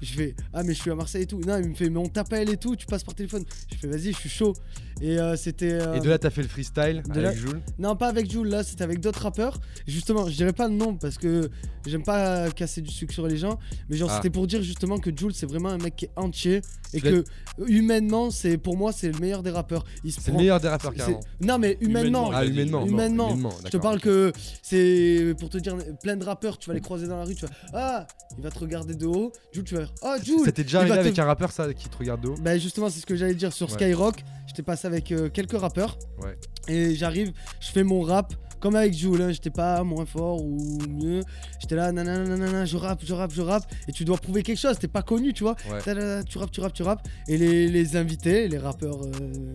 [0.02, 1.40] Je fais Ah, mais je suis à Marseille et tout.
[1.40, 3.44] Non, il me fait Mais on t'appelle et tout, tu passes par téléphone.
[3.72, 4.52] Je fais Vas-y, je suis chaud.
[5.00, 5.72] Et euh, c'était.
[5.72, 7.62] euh, Et de là t'as fait le freestyle de avec là- Jules.
[7.78, 9.58] Non, pas avec Jules, là, c'était avec d'autres rappeurs.
[9.86, 11.50] Justement, je dirais pas le nom parce que
[11.86, 13.58] j'aime pas casser du sucre sur les gens.
[13.88, 14.16] Mais genre, Ah.
[14.16, 16.60] c'était pour dire justement que Jules, c'est vraiment un mec qui est entier.
[16.94, 17.24] Et que
[17.66, 19.84] humainement, c'est pour moi, c'est le meilleur des rappeurs.
[20.04, 21.20] Il se C'est le meilleur des rappeurs carrément.
[21.40, 22.28] Non, mais humainement.
[22.28, 22.86] Humainement, Ah humainement.
[22.86, 23.28] humainement.
[23.30, 26.80] humainement Je te parle que c'est pour te dire plein de rappeurs, tu vas les
[26.80, 29.32] croiser dans la rue, tu vas Ah, il va te regarder de haut.
[29.52, 31.88] Jules, tu vas faire Ah, Jules C'était déjà arrivé te- avec un rappeur ça qui
[31.88, 33.74] te regarde de haut Bah, justement, c'est ce que j'allais dire sur Ouais.
[33.74, 34.22] Skyrock.
[34.46, 35.98] J'étais passé avec euh, quelques rappeurs.
[36.22, 36.36] Ouais.
[36.68, 38.32] Et j'arrive, je fais mon rap.
[38.60, 41.20] Comme avec Jules, hein, j'étais pas moins fort ou mieux.
[41.60, 43.64] J'étais là, nanana, nanana, je rappe, je rappe, je rappe.
[43.86, 45.56] Et tu dois prouver quelque chose, t'es pas connu, tu vois.
[45.70, 45.80] Ouais.
[45.82, 47.06] Ta-da-da, Tu rappes, tu rappes, tu rappes.
[47.28, 49.52] Et les, les invités, les rappeurs, euh,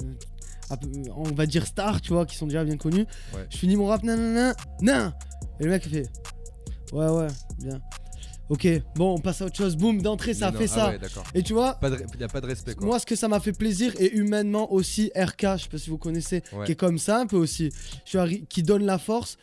[0.80, 3.06] peu- on va dire stars, tu vois, qui sont déjà bien connus.
[3.34, 3.46] Ouais.
[3.50, 5.14] Je finis mon rap, nanana, nan.
[5.60, 6.10] Et le mec il fait,
[6.94, 7.28] ouais, ouais,
[7.60, 7.80] bien.
[8.52, 9.78] Ok, bon, on passe à autre chose.
[9.78, 10.88] Boum, d'entrée, ça a fait ça.
[10.88, 11.24] Ah ouais, d'accord.
[11.34, 12.86] Et tu vois, Pas de, y a pas de respect quoi.
[12.86, 15.90] moi, ce que ça m'a fait plaisir, et humainement aussi, RK, je sais pas si
[15.90, 16.66] vous connaissez, Ouais.
[16.66, 17.70] qui est comme ça un peu aussi,
[18.04, 19.38] je suis arri- qui donne la force.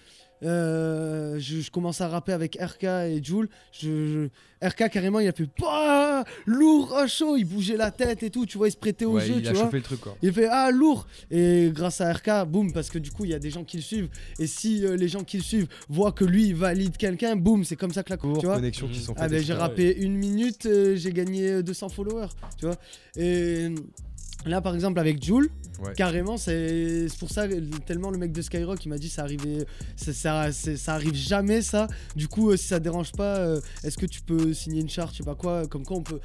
[0.45, 3.21] Euh, je, je commence à rapper avec RK et.
[3.25, 3.37] Je,
[3.73, 4.29] je-
[4.61, 8.45] RK carrément, il a fait bah, lourd, oh, chaud, il bougeait la tête et tout,
[8.45, 9.71] tu vois, il se prêtait au Ouais, jeu, il tu a vois.
[9.73, 10.17] le truc quoi.
[10.21, 13.35] Il fait ah lourd et grâce à RK, boum, parce que du coup il y
[13.35, 14.09] a des gens qui le suivent
[14.41, 17.63] et si euh, les gens qui le suivent voient que lui il valide quelqu'un, boum,
[17.63, 18.57] c'est comme ça que la Cours, tu vois.
[18.57, 19.05] connexions qui Mhm.
[19.05, 22.27] sont Ah ben j'ai rappé une minute, euh, j'ai gagné 200 followers,
[22.59, 22.75] tu vois.
[23.17, 23.69] Et
[24.47, 25.93] Là, par exemple, avec Jules, Ouais.
[25.95, 27.47] carrément, c'est pour ça,
[27.87, 29.65] tellement le mec de Skyrock, il m'a dit ça arrivait,
[29.97, 30.51] ça,
[30.89, 31.87] arrive jamais ça.
[32.17, 35.13] Du coup, euh, si ça dérange pas, euh, est-ce que tu peux signer une charte,
[35.13, 36.19] je sais pas quoi, comme quoi on peut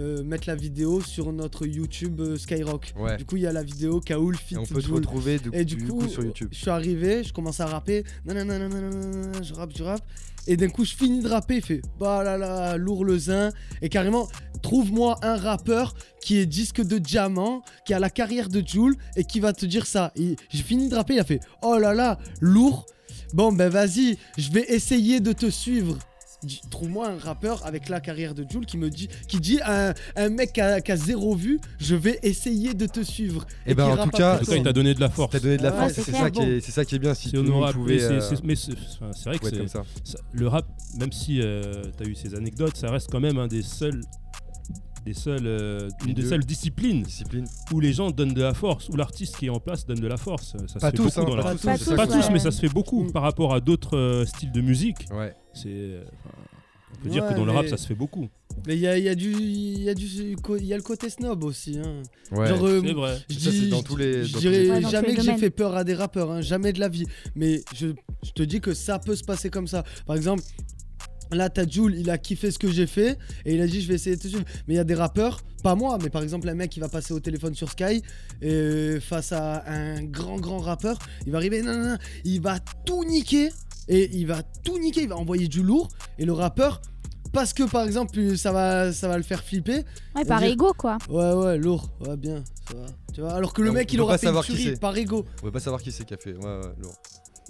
[0.00, 2.94] euh, mettre la vidéo sur notre YouTube Skyrock.
[2.98, 3.16] Ouais.
[3.16, 5.50] Du coup, il y a la vidéo Kaoul Fit Et on peut te retrouver du,
[5.52, 6.48] Et du, du coup, coup, sur YouTube.
[6.50, 10.02] je suis arrivé, je commence à rapper, nanana, nanana, je rappe, je rappe,
[10.46, 13.50] et d'un coup je finis de rapper, il fait bah là là, lourd le zin,
[13.82, 14.28] et carrément,
[14.62, 19.24] trouve-moi un rappeur qui est disque de diamant, qui a la carrière de Jules, et
[19.24, 20.12] qui va te dire ça.
[20.16, 22.86] Et J'ai fini de rapper, il a fait oh là là, lourd,
[23.32, 25.98] bon ben vas-y, je vais essayer de te suivre.
[26.70, 29.94] Trouve-moi un rappeur avec la carrière de Jules qui me dit, qui dit à un,
[30.16, 33.46] un mec qui a, qui a zéro vue, je vais essayer de te suivre.
[33.66, 34.56] Eh ben, qui en tout cas, En après tout cas, toi.
[34.58, 35.32] il t'a donné de la force.
[35.32, 37.14] T'as donné de la Ouais, force, c'est ça, qui est- c'est ça qui est bien.
[37.14, 37.78] Si C'est tout le monde honorable.
[37.78, 39.82] pouvait, mais c'est- euh, c'est- mais vrai que comme ça.
[40.04, 40.66] ça- le rap,
[40.98, 44.00] même si tu as eu ces anecdotes, ça reste quand même un des seuls,
[45.04, 47.46] des seuls, euh, une des seules disciplines Discipline.
[47.72, 50.06] où les gens donnent de la force, où l'artiste qui est en place donne de
[50.08, 50.52] la force.
[50.52, 51.58] Ça se Pas fait tous, beaucoup hein, dans la pas rap.
[51.58, 51.64] tous.
[51.66, 52.32] Pas c'est tous, ça Pas qui- tous, ouais.
[52.32, 53.12] mais ça se fait beaucoup Mm.
[53.12, 55.06] par rapport à d'autres euh, styles de musique.
[55.12, 55.34] Ouais.
[55.56, 56.34] C'est, euh, enfin,
[56.92, 58.28] on peut dire que dans le rap, ça se fait beaucoup.
[58.66, 60.82] Mais il y a, y a du, il y a du, il y a le
[60.82, 61.78] côté snob aussi.
[61.78, 62.02] Hein.
[62.32, 62.46] Ouais.
[62.48, 63.18] Genre, euh, C'est vrai.
[63.28, 65.76] je dans je- tous les- je dans tous dirais Ouais, jamais que j'ai fait peur
[65.76, 67.04] à des rappeurs, hein, jamais de la vie.
[67.34, 67.88] Mais je,
[68.22, 69.84] je te dis que ça peut se passer comme ça.
[70.06, 70.42] Par exemple.
[71.32, 73.88] Là, t'as Jules, il a kiffé ce que j'ai fait et il a dit je
[73.88, 74.44] vais essayer de te suivre.
[74.68, 76.88] Mais il y a des rappeurs, pas moi, mais par exemple un mec qui va
[76.88, 78.00] passer au téléphone sur Sky
[78.42, 80.96] et face à un grand grand rappeur,
[81.26, 83.48] il va arriver, non, non, non, il va tout niquer
[83.88, 86.80] et il va tout niquer, il va envoyer du lourd et le rappeur,
[87.32, 89.84] parce que par exemple ça va, ça va le faire flipper,
[90.14, 90.98] Ouais, par dire- ego, quoi.
[91.08, 92.86] Ouais, ouais, lourd, ouais, bien, ça va.
[93.12, 95.24] Tu vois, alors que le On mec, il pas aura fait une tuerie par ego.
[95.42, 96.34] On veut pas savoir qui c'est qui a fait.
[96.36, 96.94] Ouais, ouais, lourd.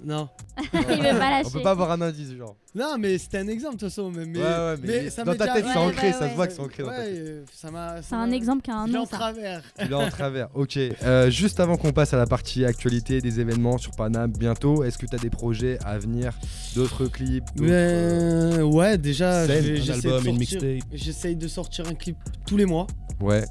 [0.05, 0.29] Non.
[0.73, 0.85] Il veut
[1.19, 1.47] pas lâcher.
[1.47, 2.55] On peut pas avoir un indice, genre.
[2.75, 4.11] Non, mais c'était un exemple, de toute façon.
[4.11, 6.35] Mais, mais, ouais, ouais, mais, ça dans ta tête, c'est Ouais, ancré, ouais, ça se
[6.35, 7.15] voit que c'est ancré dans ta tête.
[7.17, 8.01] euh, ça m'a.
[8.03, 9.63] C'est un exemple qui a un Il est nom, en travers.
[9.81, 10.49] Il est en travers.
[10.53, 10.77] Ok.
[10.77, 14.97] Euh, juste avant qu'on passe à la partie actualité des événements sur Paname bientôt, est-ce
[14.97, 16.33] que tu as des projets à venir
[16.75, 20.89] D'autres clips euh, Mais, ouais, déjà, j'essaie de album, une sortir- mixtape?
[20.93, 22.85] J'essaye de sortir un clip tous les mois
[23.19, 23.45] Ouais.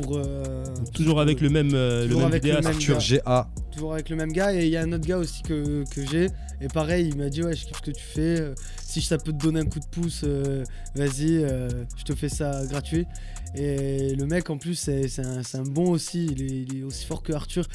[0.00, 0.16] Pour.
[0.16, 2.68] euh, Toujours avec le même, euh, le même avec le vidéaste.
[2.68, 3.48] même Arthur GA.
[3.72, 6.04] toujours avec le même gars et il y a un autre gars aussi que, que
[6.06, 6.26] j'ai
[6.60, 8.54] et pareil il m'a dit ouais je kiffe ce que tu fais euh,
[9.00, 12.28] si ça peut te donner un coup de pouce euh, vas-y euh, je te fais
[12.28, 13.06] ça gratuit.
[13.54, 16.26] Et le mec en plus c'est un, bon aussi.
[16.26, 17.66] Il est, il est aussi fort que Arthur.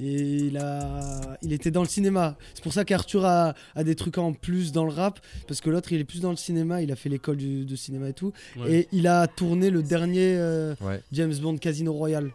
[0.00, 2.36] Et il a il était dans le cinéma.
[2.54, 5.18] C'est pour ça qu'Arthur a, a des trucs en plus dans le rap
[5.48, 6.80] parce que l'autre il est plus dans le cinéma.
[6.82, 8.32] Il a fait l'école du- de cinéma et tout.
[8.56, 8.72] Ouais.
[8.72, 11.02] et il a tourné le dernier euh, Ouais.
[11.12, 12.30] James Bond Casino Royale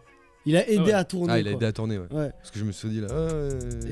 [0.46, 0.92] il a aidé ouais.
[0.92, 1.56] à tourner Ah, il a quoi.
[1.58, 2.06] aidé à tourner, ouais.
[2.12, 3.08] ouais Parce que je me suis dit là.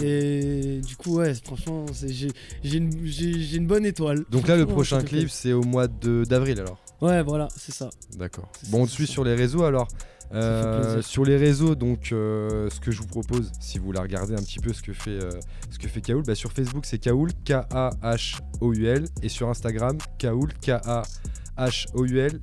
[0.02, 4.24] et du coup, ouais, franchement, c'est- j'ai une, bonne étoile.
[4.30, 6.78] Donc là, le prochain clip, c'est au mois de- d'avril alors.
[7.00, 7.90] Ouais, voilà, c'est ça.
[8.16, 8.50] D'accord.
[8.70, 9.88] Bon, on te suit sur les réseaux alors.
[10.34, 14.32] Euh, sur les réseaux, donc euh, ce que je vous propose, si vous voulez regarder
[14.32, 15.30] un petit peu ce que fait, euh,
[15.70, 22.40] ce que fait Kaoul, bah, sur Facebook c'est Kaoul, K-A-H-O-U-L, et sur Instagram, Kaoul, K-A-H-O-U-L,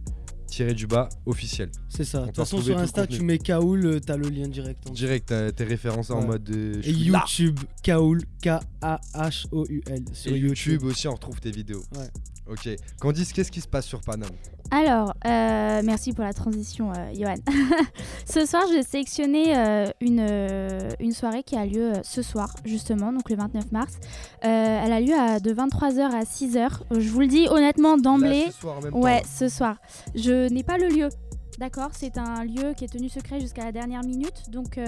[0.50, 1.70] tiré du bas, officiel.
[1.88, 2.22] C'est ça.
[2.22, 4.80] De toute façon, sur Insta, tu mets Kaoul, euh, t'as le lien direct.
[4.88, 5.06] en dessous.
[5.06, 6.50] Direct, tes références en mode.
[6.50, 6.92] euh, Et.
[6.92, 10.04] YouTube, Kaoul, K-A-H-O-U-L.
[10.14, 10.74] Sur Et YouTube.
[10.74, 11.84] YouTube aussi, on retrouve tes vidéos.
[11.96, 12.08] Ouais.
[12.50, 12.70] Ok.
[13.00, 14.30] Candice, qu'est-ce qui se passe sur Paname
[14.72, 17.36] Alors, euh, merci pour la transition, euh, Johan.
[18.26, 23.14] ce soir, j'ai sélectionné euh, une, euh, une soirée qui a lieu ce soir, justement,
[23.14, 23.94] donc le 29 mars.
[24.42, 26.58] Elle a lieu à, de 23h à 6h.
[26.92, 28.46] Euh, Je vous le dis honnêtement d'emblée.
[28.48, 29.76] Ce soir en même Ouais, ce soir.
[30.16, 31.10] Je n'ai pas le lieu.
[31.60, 31.90] D'accord?
[31.92, 34.50] C'est un lieu qui est tenu secret jusqu'à la dernière minute.
[34.50, 34.80] Donc,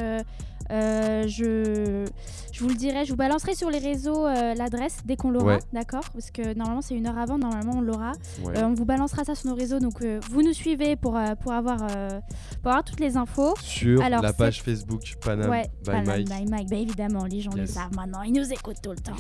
[0.70, 2.06] euh, je,
[2.52, 3.06] je vous le dirai.
[3.06, 5.56] Je vous balancerai sur les réseaux euh, l'adresse dès qu'on l'aura.
[5.56, 5.60] Ouais.
[5.74, 6.04] D'accord?
[6.14, 7.38] Parce que normalement, c'est une heure avant.
[7.38, 8.12] Normalement, on l'aura.
[8.44, 8.58] Ouais.
[8.58, 9.80] Euh, on vous balancera ça sur nos réseaux.
[9.80, 13.54] Donc, vous nous suivez pour, pour, avoir, pour avoir toutes les infos.
[13.62, 16.28] Sur alors, la page Facebook Paname ouais, by Paname Mike.
[16.30, 16.70] by Mike.
[16.70, 17.72] Bah, évidemment, les gens le Yes.
[17.72, 18.22] savent maintenant.
[18.24, 19.16] Ils nous écoutent tout le temps.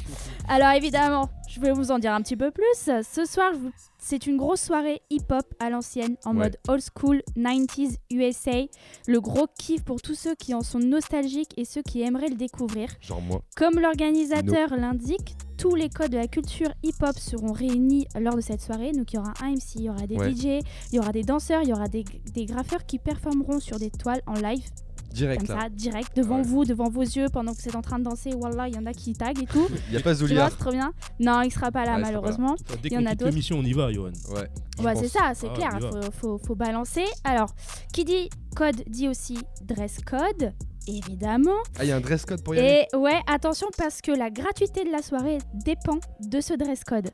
[0.47, 2.63] Alors évidemment, je vais vous en dire un petit peu plus.
[3.03, 3.71] Ce soir, je vous-
[4.03, 6.43] c'est une grosse soirée hip-hop à l'ancienne, en Ouais.
[6.45, 8.65] mode old school, 90s USA.
[9.07, 12.35] Le gros kiff pour tous ceux qui en sont nostalgiques et ceux qui aimeraient le
[12.35, 12.89] découvrir.
[12.99, 13.41] Genre moi.
[13.55, 18.61] Comme l'organisateur l'indique, tous les codes de la culture hip-hop seront réunis lors de cette
[18.61, 18.91] soirée.
[18.91, 20.31] Donc il y aura un MC, il y aura des Ouais.
[20.33, 23.77] DJ, il y aura des danseurs, il y aura des, des graffeurs qui performeront sur
[23.77, 24.63] des toiles en live
[25.13, 25.63] Direct comme là.
[25.63, 26.43] ça, direct, devant Ouais.
[26.43, 28.33] vous, devant vos yeux, pendant que vous êtes en train de danser.
[28.33, 29.67] Wallah, il y en a qui taguent et tout.
[29.89, 30.93] Il y a pas tu vois, trop bien.
[31.19, 32.37] Non, il sera pas là, Ouais, il sera pas là.
[32.37, 32.55] malheureusement.
[32.81, 33.25] Dès Il y en a d'autres.
[33.31, 34.11] l'émission, on y va, Johan.
[34.33, 34.83] Ouais.
[34.83, 37.05] Ouais, c'est ça, c'est Ah, clair, faut, faut, faut balancer.
[37.23, 37.53] Alors,
[37.93, 40.53] qui dit code dit aussi dress code,
[40.87, 41.51] évidemment.
[41.77, 44.11] Ah, il y a un dress code pour y aller Et ouais, attention parce que
[44.11, 47.09] la gratuité de la soirée dépend de ce dress code.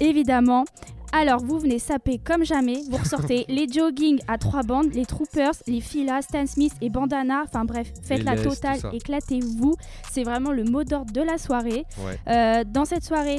[0.00, 0.64] Évidemment,
[1.12, 2.82] Alors, vous venez saper comme jamais.
[2.90, 7.42] Vous ressortez les jogging à trois bandes, les troopers, les filas, Stan Smith et bandana.
[7.44, 9.74] Enfin bref, faites la totale, éclatez-vous.
[10.10, 11.84] C'est vraiment le mot d'ordre de la soirée.
[12.04, 12.18] Ouais.
[12.28, 13.38] Euh, dans cette soirée,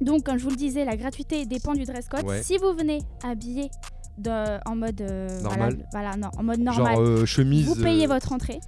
[0.00, 2.24] donc comme je vous le disais, la gratuité dépend du dress code.
[2.24, 2.42] Ouais.
[2.42, 3.70] Si vous venez habillé
[4.18, 5.84] de- en mode euh, Normal.
[5.92, 7.66] voilà, voilà, non, en mode normal, Genre euh, chemise.
[7.66, 8.60] vous payez votre entrée.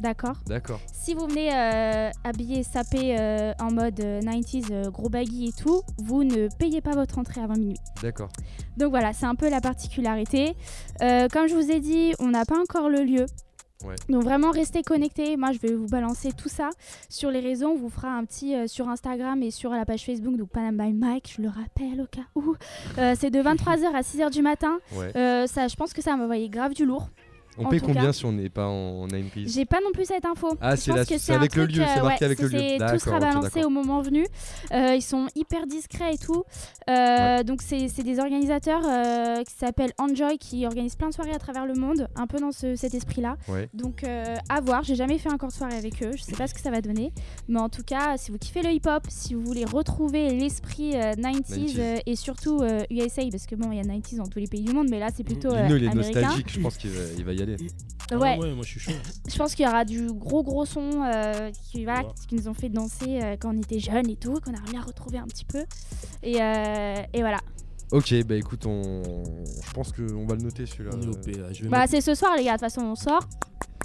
[0.00, 0.36] D'accord.
[0.46, 0.80] D'accord.
[0.92, 5.52] Si vous venez euh, habillé, sapé euh, en mode euh, 90s, euh, gros baggy et
[5.52, 7.78] tout, vous ne payez pas votre entrée avant minuit.
[8.02, 8.30] D'accord.
[8.76, 10.54] Donc voilà, c'est un peu la particularité.
[11.02, 13.26] Euh, comme je vous ai dit, on n'a pas encore le lieu.
[13.84, 13.96] Ouais.
[14.08, 15.36] Donc vraiment restez connectés.
[15.36, 16.70] Moi je vais vous balancer tout ça
[17.08, 17.70] sur les réseaux.
[17.70, 20.36] On vous fera un petit euh, sur Instagram et sur la page Facebook.
[20.36, 22.54] Donc Panam by Mike, je le rappelle au cas où.
[22.98, 24.78] Euh, c'est de 23h à 6h du matin.
[24.92, 25.10] Ouais.
[25.16, 27.08] Euh, ça, je pense que ça m'envoyait grave du lourd.
[27.58, 30.06] On en paye combien cas- si on n'est pas en 90s J'ai pas non plus
[30.06, 30.56] cette info.
[30.60, 32.58] Ah, c'est un avec le lieu, c'est euh, marqué avec le lieu.
[32.78, 34.26] Tout sera balancé au moment venu.
[34.72, 36.44] Euh, ils sont hyper discrets et tout.
[36.88, 41.38] Euh, Donc c'est des organisateurs euh, qui s'appellent Enjoy qui organisent plein de soirées à
[41.38, 43.36] travers le monde, un peu dans ce- cet esprit-là.
[43.48, 43.68] Ouais.
[43.74, 44.82] Donc à voir.
[44.82, 46.12] J'ai jamais fait encore de soirée avec eux.
[46.16, 47.12] Je sais pas ce que ça va donner,
[47.48, 51.12] mais en tout cas, si vous kiffez le hip-hop, si vous voulez retrouver l'esprit euh,
[51.14, 51.74] 90s, 90s.
[51.78, 54.62] euh, et surtout USA, parce que bon, il y a 90s dans tous les pays
[54.62, 56.20] du monde, mais là c'est plutôt Lino, il est américain.
[56.20, 57.56] nostalgique, je pense qu'il va, il va y aller.
[58.10, 58.92] Ah Ouais, moi je suis chaud.
[59.28, 62.12] je pense qu'il y aura du gros gros son euh, qui, voilà, Ouais.
[62.28, 64.82] qui nous ont fait danser euh, quand on était jeunes et tout, qu'on a bien
[64.82, 65.64] retrouvé un petit peu.
[66.22, 67.38] Et, euh, et voilà.
[67.90, 69.02] Ok, bah écoute, on...
[69.62, 70.90] je pense qu'on va le noter celui-là.
[71.68, 73.28] Bah mettre- c'est ce soir les gars, de toute façon on sort,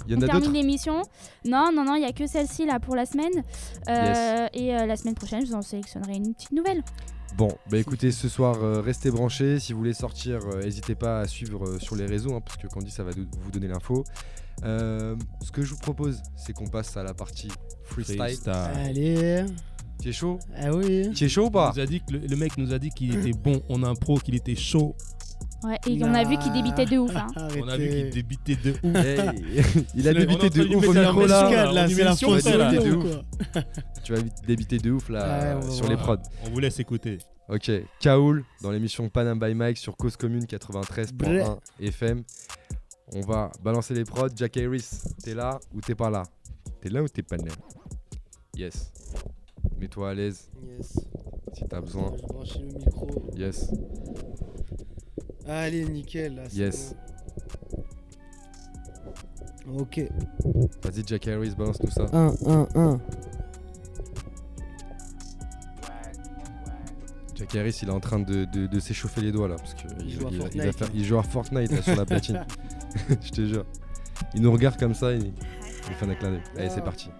[0.06, 1.02] Il y en on a termine l'émission.
[1.44, 3.42] Non, non, non, il y a que celle-ci là pour la semaine.
[3.88, 6.82] Euh, Et euh, la semaine prochaine, je vous en sélectionnerai une petite nouvelle.
[7.36, 9.60] Bon, bah écoutez, ce soir, euh, restez branchés.
[9.60, 12.56] Si vous voulez sortir, euh, n'hésitez pas à suivre euh, sur les réseaux, hein, parce
[12.56, 14.02] que Candy, ça va vous donner l'info.
[14.64, 15.14] Euh,
[15.44, 17.48] ce que je vous propose, c'est qu'on passe à la partie
[17.84, 18.16] freestyle.
[18.16, 18.52] Freestyle.
[18.52, 19.44] Allez.
[20.02, 20.38] Tu es chaud?
[20.56, 21.10] Ah oui.
[21.14, 21.72] Tu es chaud ou pas?
[21.76, 24.18] Nous a dit que le, le mec nous a dit qu'il était bon en impro,
[24.18, 24.96] qu'il était chaud.
[25.64, 27.14] Ouais, et on a vu qu'il débitait de ouf.
[27.16, 27.26] hein.
[27.60, 28.94] On a vu qu'il débitait de ouf.
[29.04, 31.88] Hey, Il a débité de ouf au micro là.
[31.88, 33.16] c'est la fausse De ouf.
[34.04, 36.16] Tu vas débiter de ouf là Ouais, on va sur les prods.
[36.46, 37.18] On vous laisse écouter.
[37.48, 42.22] Ok, Kaoul dans l'émission Panam by Mike sur Cause Commune 93.1 FM.
[43.14, 44.28] On va balancer les prods.
[44.36, 44.86] Jack Harris,
[45.24, 46.22] t'es là ou t'es pas là?
[46.80, 47.44] T'es là ou t'es pas là?
[48.54, 48.92] Yes.
[49.80, 50.98] Mets-toi à l'aise Yes.
[51.54, 52.12] si t'as besoin.
[52.14, 53.08] Je vais brancher le micro.
[53.36, 53.70] Yes.
[55.48, 56.34] Allez, nickel.
[56.36, 56.94] Là, Yes.
[59.66, 59.78] bon.
[59.80, 60.00] Ok.
[60.82, 62.06] Vas-y, Jack Harris, balance-nous ça.
[62.12, 63.00] 1, 1, 1.
[67.34, 69.56] Jack Harris, il est en train de, de- de s'échauffer les doigts là.
[69.56, 70.92] Parce qu'il Il joue à il, va Fortnite, faire- là.
[70.94, 72.44] il joue à Fortnite là, sur la platine.
[73.22, 73.64] Je te jure.
[74.34, 76.42] Il nous regarde comme ça et il fait un clin d'œil.
[76.56, 76.84] Allez, c'est Ah.
[76.84, 77.10] parti.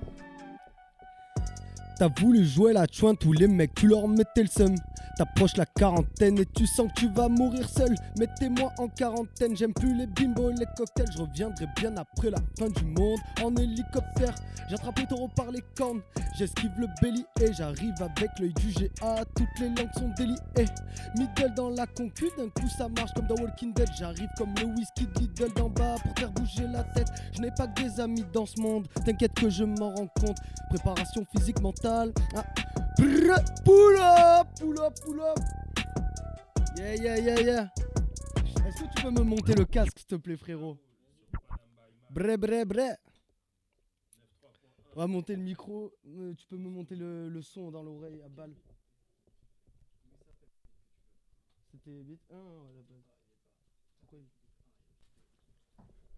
[1.98, 4.74] T'as voulu jouer la chouin, tous les mecs, tu leur mettais le seum.
[5.18, 7.92] T'approches la quarantaine et tu sens que tu vas mourir seul.
[8.20, 11.10] Mettez-moi en quarantaine, j'aime plus les bimbos, les cocktails.
[11.12, 14.32] Je reviendrai bien après la fin du monde en hélicoptère.
[14.70, 16.02] J'attrape les taureaux par les cornes,
[16.36, 19.24] j'esquive le belly et j'arrive avec l'œil du GA.
[19.34, 20.68] Toutes les langues sont déliées.
[21.16, 23.88] Middle dans la concu, d'un coup ça marche comme dans Walking Dead.
[23.98, 27.08] J'arrive comme le whisky de Lidl d'en bas pour faire bouger la tête.
[27.32, 30.38] Je n'ai pas que des amis dans ce monde, t'inquiète que je m'en rends compte.
[30.68, 32.12] Préparation physique, mentale.
[32.36, 32.44] Ah.
[32.98, 34.92] Brr, pull up, pull up,
[36.76, 37.70] Yeah, yeah, yeah, yeah.
[38.66, 40.76] Est-ce que tu peux me monter le casque, s'il te plaît, frérot?
[42.10, 42.90] Bré, bré, bré.
[44.94, 45.92] On va monter le micro.
[46.06, 48.54] Euh, Tu peux me monter le, le son dans l'oreille à balle.
[51.70, 52.20] C'était vite.
[52.30, 53.04] À la base.
[54.00, 54.18] Pourquoi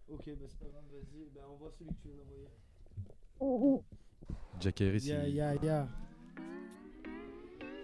[0.09, 1.29] Ok, bah c'est pas grave, vas-y.
[1.33, 3.83] Bah envoie celui que tu veux envoyer.
[4.59, 5.87] Jack Harris, Yeah, yeah, yeah.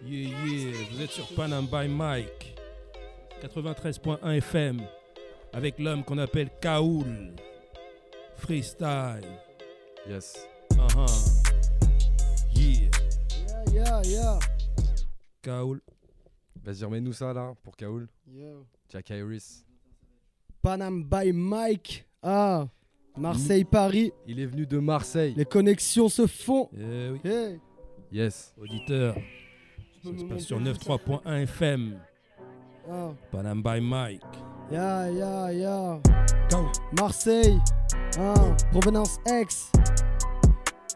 [0.06, 2.56] Yeah, yeah, vous êtes sur Panam by Mike,
[3.42, 4.82] 93.1 FM,
[5.54, 7.34] avec l'homme qu'on appelle Kaoul.
[8.38, 9.26] Freestyle.
[10.08, 10.48] yes.
[10.74, 11.06] Uh-huh.
[12.56, 12.90] Yeah,
[13.74, 14.40] Yeah, yeah, yeah.
[15.42, 15.82] Kaoul.
[16.64, 18.08] Vas-y, remets-nous ça là pour Kaoul.
[18.28, 18.66] Yo.
[18.90, 19.64] Jack Harris.
[20.62, 22.06] Panam by Mike.
[22.22, 22.68] Ah,
[23.18, 24.12] Marseille-Paris.
[24.28, 25.34] Il est venu de Marseille.
[25.36, 26.70] Les connexions se font.
[26.78, 27.60] Eh oui, Hey.
[28.12, 28.54] Yes.
[28.58, 29.16] auditeur,
[30.14, 32.00] ça se passe sur le 93.1 FM,
[32.90, 34.22] Ah, Panam by Mike.
[34.72, 36.00] ya, ya, ya.
[36.50, 36.68] Kaoul.
[36.98, 37.60] Marseille.
[38.20, 38.34] Ah,
[38.72, 39.72] provenance ex.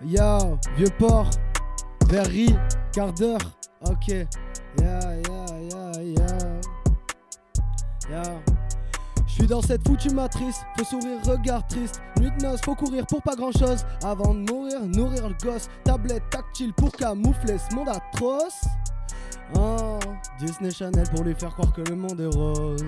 [0.06, 0.38] Ya,
[0.78, 1.30] Vieux-Port.
[2.08, 2.56] Verry.
[2.94, 3.40] Quart d'heure.
[3.90, 4.08] Ok.
[4.10, 4.28] Ya,
[4.80, 6.28] ya, ya, ya.
[8.10, 8.24] Ya.
[9.28, 12.02] Je suis dans cette foutue matrice, faut sourire, regard triste.
[12.20, 13.86] Nuit de noces, faut courir pour pas grand chose.
[14.04, 15.68] Avant de mourir, nourrir le gosse.
[15.86, 18.62] Tablette tactile pour camoufler ce monde atroce.
[19.56, 20.00] Oh,
[20.40, 22.84] Disney Channel pour lui faire croire que le monde est rose.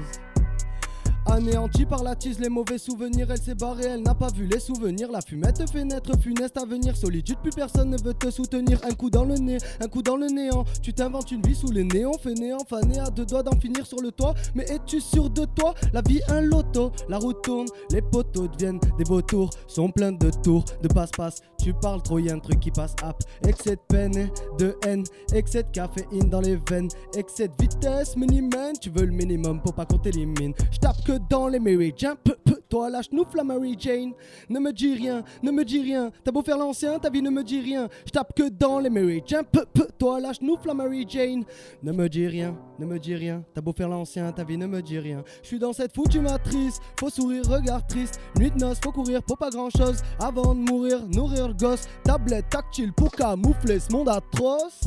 [1.34, 4.60] Anéantie par la tise, les mauvais souvenirs, elle s'est barrée, elle n'a pas vu les
[4.60, 5.12] souvenirs.
[5.12, 6.96] La fumette te fait naître funeste à venir.
[6.96, 8.80] Solitude, plus personne ne veut te soutenir.
[8.84, 10.64] Un coup dans le nez, un coup dans le néant.
[10.84, 14.00] Tu t'inventes une vie sous les néons, fainéant, fané à deux doigts d'en finir sur
[14.00, 14.36] le toit.
[14.54, 15.74] Mais es-tu sûr de toi?
[15.92, 19.50] La vie, un loto, la route tourne, les poteaux deviennent des vautours.
[19.66, 21.42] Sont pleins de tours, de passe-passe.
[21.58, 23.16] Tu parles trop, y a un truc qui passe up.
[23.48, 24.30] Excès de peine
[24.60, 25.04] de haine,
[25.34, 28.74] excès de caféine dans les veines, excès de vitesse, minimum.
[28.80, 30.54] Tu veux le minimum pour pas qu'on t'élimine.
[30.72, 32.16] J'tape que dans les méridiens.
[32.24, 34.14] Peu, peu, toi la chenouf, la Mary Jane.
[34.50, 36.12] Ne me dis rien, ne me dis rien.
[36.24, 37.90] T'as beau faire l'ancien, ta vie ne me dit rien.
[38.06, 39.44] J'tape que dans les méridiens.
[39.44, 41.44] Peu, peu, toi la chenouf, la Mary Jane.
[41.82, 43.44] Ne me dis rien, ne me dis rien.
[43.54, 45.24] T'as beau faire l'ancien, ta vie ne me dit rien.
[45.42, 46.80] Je suis dans cette foutue matrice.
[47.00, 48.20] Faut sourire, regard triste.
[48.40, 50.02] Nuit de noces, faut courir pour pas grand chose.
[50.20, 51.88] Avant de mourir, nourrir gosse.
[52.04, 54.82] Tablette tactile pour camoufler ce monde atroce.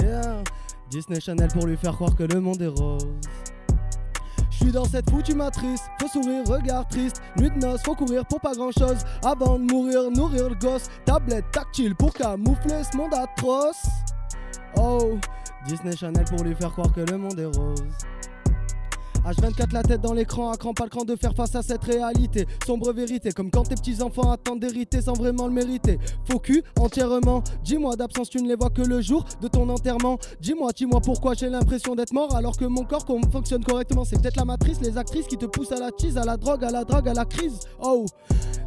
[0.00, 0.42] Yeah.
[0.90, 3.06] Disney Channel pour lui faire croire que le monde est rose.
[4.58, 8.26] Je suis dans cette foutue matrice, faut sourire, regard triste, nuit de noces, faut courir
[8.26, 12.96] pour pas grand chose, avant de mourir, nourrir le gosse, tablette tactile pour camoufler ce
[12.96, 13.86] monde atroce.
[14.76, 15.16] Oh,
[15.64, 17.84] Disney Channel pour lui faire croire que le monde est rose.
[19.28, 21.84] H24 la tête dans l'écran, à cran pas le cran de faire face à cette
[21.84, 22.46] réalité.
[22.66, 25.98] Sombre vérité, comme quand tes petits enfants attendent d'hériter sans vraiment le mériter.
[26.24, 27.42] Faux cul, entièrement.
[27.62, 30.18] Dis-moi d'absence, tu ne les vois que le jour de ton enterrement.
[30.40, 34.06] Dis-moi, dis-moi pourquoi j'ai l'impression d'être mort alors que mon corps fonctionne correctement.
[34.06, 36.64] C'est peut-être la matrice, les actrices qui te poussent à la cheese, à la drogue,
[36.64, 37.60] à la drogue, à la crise.
[37.82, 38.06] Oh,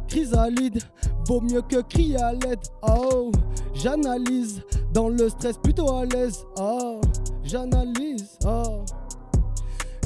[0.06, 0.80] chrysalide,
[1.26, 2.60] vaut mieux que crier à l'aide.
[2.88, 3.32] Oh,
[3.74, 6.44] j'analyse dans le stress plutôt à l'aise.
[6.56, 7.00] Oh,
[7.42, 8.38] j'analyse.
[8.46, 8.84] Oh.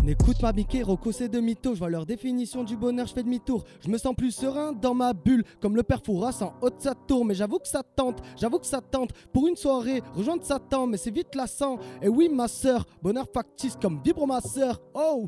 [0.07, 3.25] N'écoute pas Mickey, Rocco c'est de mytho, je vois leur définition du bonheur, je fais
[3.25, 3.65] demi-tour.
[3.81, 6.79] Je me sens plus serein dans ma bulle, comme le père Fouras en haut de
[6.79, 7.25] sa tour.
[7.25, 9.11] Mais j'avoue que ça tente, j'avoue que ça tente.
[9.33, 11.79] Pour une soirée, rejoindre Satan, mais c'est vite lassant.
[12.01, 14.81] Et oui, ma sœur, bonheur factice comme vibre ma sœur.
[14.95, 15.27] Oh!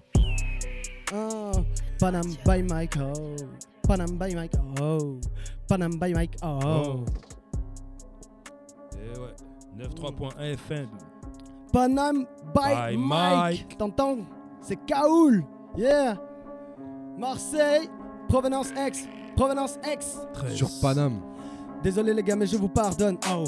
[1.12, 1.50] Ah,
[1.98, 3.34] Panam by Mike, oh.
[3.82, 5.18] Panam by Mike, oh.
[5.68, 7.04] Panam by Mike, oh.
[8.92, 9.34] Et ouais.
[9.76, 10.88] 93.1 FM.
[11.72, 13.36] Panam by, By Mike.
[13.36, 13.76] Mike.
[13.76, 14.18] T'entends?
[14.60, 15.44] C'est Kaoul.
[15.76, 16.16] Yeah.
[17.16, 17.88] Marseille.
[18.28, 19.06] Provenance X.
[19.36, 20.18] Provenance X.
[20.54, 21.20] Sur Paname.
[21.82, 23.18] Désolé les gars, mais je vous pardonne.
[23.30, 23.44] Oh.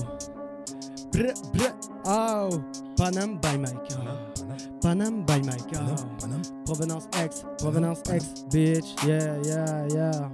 [1.13, 1.75] Brr, brr.
[2.07, 2.49] Oh.
[2.97, 3.93] Panam by Mike.
[3.93, 4.57] Oh.
[4.81, 5.75] Panam by Mike.
[5.75, 6.27] Oh.
[6.65, 7.45] Provenance X.
[7.59, 8.45] Provenance X.
[8.51, 8.95] Bitch.
[9.07, 10.31] Yeah, yeah, yeah.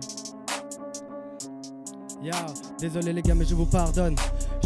[2.22, 2.46] Yeah.
[2.78, 4.16] Désolé les gars, mais je vous pardonne.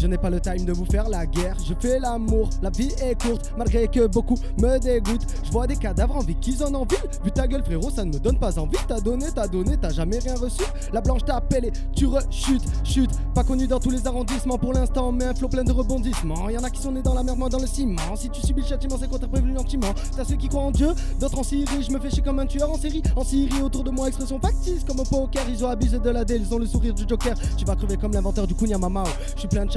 [0.00, 1.54] Je n'ai pas le time de vous faire la guerre.
[1.62, 5.26] Je fais l'amour, la vie est courte, malgré que beaucoup me dégoûtent.
[5.44, 6.96] Je vois des cadavres en vie qu'ils en envie.
[7.22, 8.78] Vu ta gueule, frérot, ça ne me donne pas envie.
[8.88, 10.62] T'as donné, t'as donné, t'as jamais rien reçu.
[10.94, 13.10] La blanche t'a appelé, tu rechutes, chute.
[13.34, 16.48] Pas connu dans tous les arrondissements pour l'instant, mais un flot plein de rebondissements.
[16.48, 18.16] Y en a qui sont nés dans la merde, moi dans le ciment.
[18.16, 19.92] Si tu subis le châtiment, c'est qu'on t'a prévenu gentiment.
[20.16, 20.88] T'as ceux qui croient en Dieu,
[21.20, 21.82] d'autres en Syrie.
[21.82, 23.02] Je me fais chier comme un tueur en série.
[23.16, 25.42] En Syrie, autour de moi, expression factice comme au poker.
[25.50, 27.34] Ils ont abusé de la dé, ils ont le sourire du Joker.
[27.58, 29.04] Tu vas crever comme l'inventeur du Kunya Mamao.
[29.34, 29.70] Je suis plein de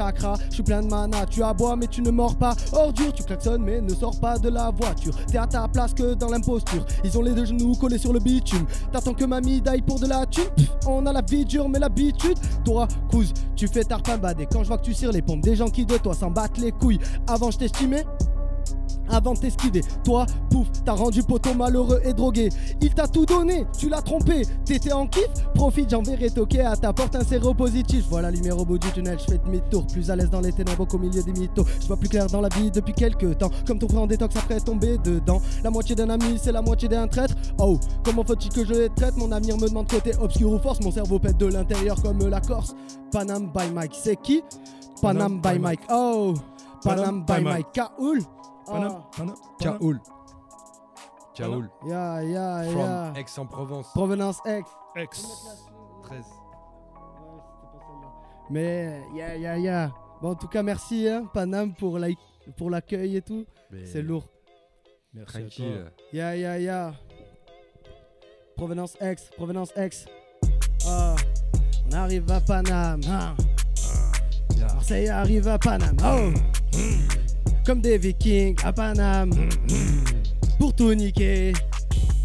[0.49, 1.26] je suis plein de mana.
[1.26, 2.55] Tu aboies, mais tu ne mords pas.
[2.72, 5.14] Ordure, tu klaxonnes, mais ne sors pas de la voiture.
[5.28, 6.86] T'es à ta place que dans l'imposture.
[7.03, 8.66] Ils ont les deux genoux collés sur le bitume.
[8.91, 10.43] T'attends que mamie daille pour de la thune.
[10.88, 12.38] On a la vie dure, mais l'habitude.
[12.64, 15.55] Toi, couse, tu fais tarpin Et quand je vois que tu cires les pompes des
[15.55, 16.99] gens qui de toi s'en battent les couilles.
[17.28, 18.05] Avant, je t'estimais
[19.09, 19.82] avant de t'esquiver.
[20.03, 22.49] Toi, pouf, t'as rendu poteau malheureux et drogué.
[22.82, 24.43] Il t'a tout donné, tu l'as trompé.
[24.66, 28.05] T'étais en kiff, profite, j'enverrai toquer à ta porte un séropositif.
[28.09, 29.86] Voilà la lumière au bout du tunnel, je fais demi-tour.
[29.88, 31.66] Plus à l'aise dans les ténèbres qu'au milieu des mythos.
[31.82, 33.51] Je vois plus clair dans la vie depuis quelques temps.
[33.68, 35.41] Comme ton frère en détox après tomber dedans.
[35.64, 37.36] La moitié d'un ami, c'est la moitié d'un traître.
[37.59, 39.18] Oh, comment faut-il que je les traite?
[39.18, 40.80] Mon avenir me demande côté obscur ou force.
[40.82, 42.74] Mon cerveau pète de l'intérieur comme la Corse.
[43.11, 44.41] Panam by Mike, c'est qui?
[45.01, 45.82] Panam by Mike.
[45.91, 46.34] Oh,
[46.84, 47.68] Panam by Mike.
[47.74, 48.20] Kaoul.
[48.74, 49.10] Panam, Ah.
[49.18, 49.36] Panam.
[49.60, 50.00] Kaoul.
[51.36, 51.70] Kaoul.
[51.88, 53.14] Yeah, yeah, From yeah.
[53.16, 53.88] Aix-en-Provence.
[53.94, 54.70] Provenance X.
[54.96, 55.26] Ex.
[56.04, 56.24] 13.
[58.50, 59.90] Mais yeah, yeah, yeah.
[60.22, 62.08] Bon, en tout cas, merci, hein, Panam, pour la-
[62.58, 63.46] pour l'accueil et tout.
[63.72, 64.26] Mais C'est lourd.
[65.14, 65.50] Merci à toi.
[65.50, 65.92] Tranquille.
[66.12, 66.94] Yeah, yeah, yeah.
[68.56, 70.06] Provenance X, Provenance X.
[70.88, 71.16] Ah,
[71.88, 73.02] on arrive à Paname.
[73.08, 73.36] hein.
[74.56, 74.68] Yeah.
[74.74, 75.98] Marseille arrive à Paname.
[76.04, 76.32] Oh.
[77.66, 79.32] Comme des vikings à Paname.
[80.59, 81.53] Pour tout niquer.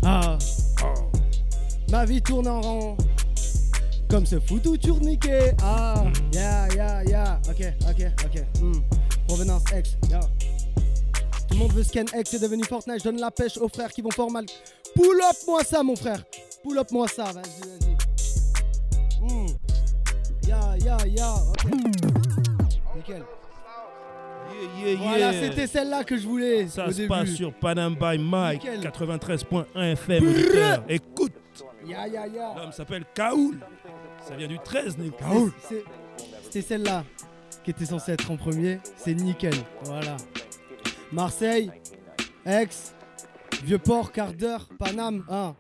[0.03, 0.37] Ah.
[1.91, 2.97] Ma vie tourne en rond.
[4.11, 5.55] Comme ce foutu tourniquet.
[5.63, 6.05] Ah.
[6.33, 7.41] Yeah, yeah, yeah.
[7.49, 8.45] Ok, ok, ok.
[8.61, 8.81] Hmm.
[9.27, 9.97] Provenance X.
[10.09, 10.21] Yeah.
[11.49, 12.99] Tout le monde veut scan X, c'est devenu Fortnite.
[12.99, 14.45] Je donne la pêche aux frères qui vont fort mal.
[14.95, 16.23] Pull up moi ça, mon frère.
[16.63, 17.97] Pull up moi ça, vas-y, vas-y.
[20.49, 21.35] Ya, ya, ya.
[21.35, 21.71] ok.
[22.97, 23.23] Nickel.
[24.79, 25.49] Yeah, Yeah, Voilà, yeah.
[25.51, 26.69] c'était celle-là que je voulais.
[26.69, 28.81] Ça se passe sur Panam by Mike, Nickel.
[28.81, 30.25] 93.1 FM.
[30.89, 31.33] Écoute,
[31.87, 32.07] ya.
[32.57, 33.59] l'homme s'appelle Kaoul.
[34.27, 35.11] Ça vient du 13, né.
[35.69, 35.85] C'est-
[36.45, 37.05] C'était celle-là
[37.65, 38.79] qui était censée être en premier.
[38.97, 39.55] C'est nickel.
[39.85, 40.17] Voilà.
[41.13, 41.71] Marseille,
[42.47, 42.69] Aix,
[43.65, 45.55] Vieux-Port, quart d'heure, Paname, 1.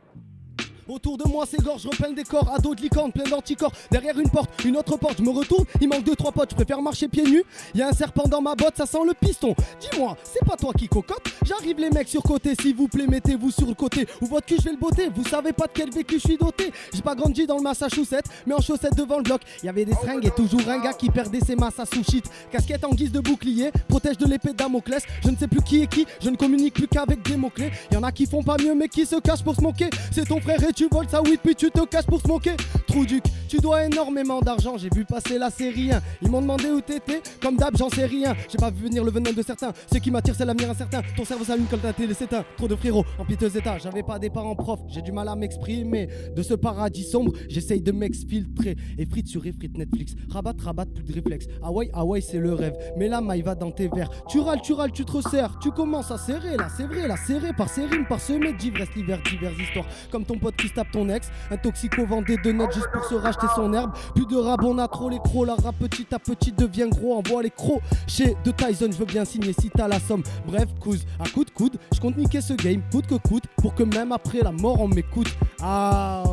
[0.88, 3.72] Autour de moi, c'est gorge, je repeins des corps, ados de licorne, plein d'anticorps.
[3.90, 6.54] Derrière une porte, une autre porte, je me retourne, il manque deux, trois potes, je
[6.54, 7.44] préfère marcher pieds nus.
[7.74, 9.54] Y a un serpent dans ma botte, ça sent le piston.
[9.80, 13.50] Dis-moi, c'est pas toi qui cocotte J'arrive les mecs sur côté, s'il vous plaît, mettez-vous
[13.50, 14.06] sur le côté.
[14.22, 15.10] Ou votre cul, je vais le botter.
[15.14, 16.72] Vous savez pas de quel vécu je suis doté.
[16.94, 19.42] J'ai pas grandi dans le Massachusetts, mais en chaussettes devant le bloc.
[19.62, 22.24] Y avait des seringues et toujours un gars qui perdait ses masses à sous shit.
[22.50, 25.02] Casquette en guise de bouclier, protège de l'épée de Damoclès.
[25.22, 27.72] Je ne sais plus qui est qui, je ne communique plus qu'avec des mots-clés.
[27.92, 29.90] Y en a qui font pas mieux, mais qui se cachent pour se moquer.
[30.12, 32.54] C'est ton frère et tu voles sa weed, puis tu te caches pour se moquer.
[32.86, 34.78] Trou duc, tu dois énormément d'argent.
[34.78, 36.00] J'ai vu passer la série 1.
[36.22, 37.20] Ils m'ont demandé où t'étais.
[37.42, 38.36] Comme d'hab, j'en sais rien.
[38.48, 39.72] J'ai pas vu venir le venin de certains.
[39.92, 41.02] Ce qui m'attire, c'est l'avenir incertain.
[41.16, 42.44] Ton cerveau s'allume comme ta télé s'éteint.
[42.56, 43.76] Trop de frérots en piteux état.
[43.78, 44.78] J'avais pas des parents profs.
[44.86, 46.08] J'ai du mal à m'exprimer.
[46.36, 48.76] De ce paradis sombre, j'essaye de m'exfiltrer.
[48.98, 50.14] Et frites sur frites Netflix.
[50.30, 51.46] Rabat, rabat, plus de réflexe.
[51.60, 52.76] Hawaii, Hawaii, c'est le rêve.
[52.96, 54.10] Mais la maille va dans tes verres.
[54.28, 55.58] Tu râles, tu râles, tu te resserres.
[55.60, 56.56] Tu commences à serrer.
[56.56, 59.86] Là, c'est vrai, là, serré par ses rimes, par semé d'ivresse, divers, diverses histoires.
[60.12, 61.30] Comme ton pote qui se tape ton ex.
[61.50, 63.92] Un toxico vendait deux notes juste pour se racheter son herbe.
[64.14, 65.46] Plus de rab, on a trop les crocs.
[65.46, 67.16] La rap petit à petit devient gros.
[67.18, 67.82] Envoie les crocs.
[68.06, 70.22] Chez de Tyson, je veux bien signer si t'as la somme.
[70.46, 73.74] Bref, cause à coup de coude, je compte niquer ce game, coûte que coûte, pour
[73.74, 75.28] que même après la mort on m'écoute.
[75.60, 76.24] Ah.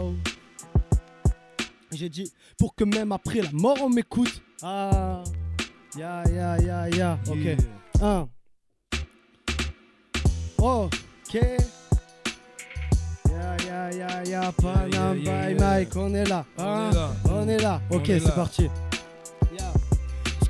[1.92, 4.42] J'ai dit, pour que même après la mort on m'écoute.
[4.62, 5.24] Ah.
[5.98, 7.20] Ya, ya, ya, ya.
[7.30, 7.38] Ok.
[7.38, 7.58] Yeah.
[8.02, 8.28] Un.
[10.58, 11.40] Ok.
[13.76, 14.52] Ya, ya, ya, ya.
[14.56, 15.60] Panam, yeah, yeah.
[15.60, 16.46] Mike, on est là.
[16.58, 16.90] On hein.
[16.90, 17.10] est là.
[17.30, 17.82] On est là.
[17.92, 18.70] Ok, est c'est parti.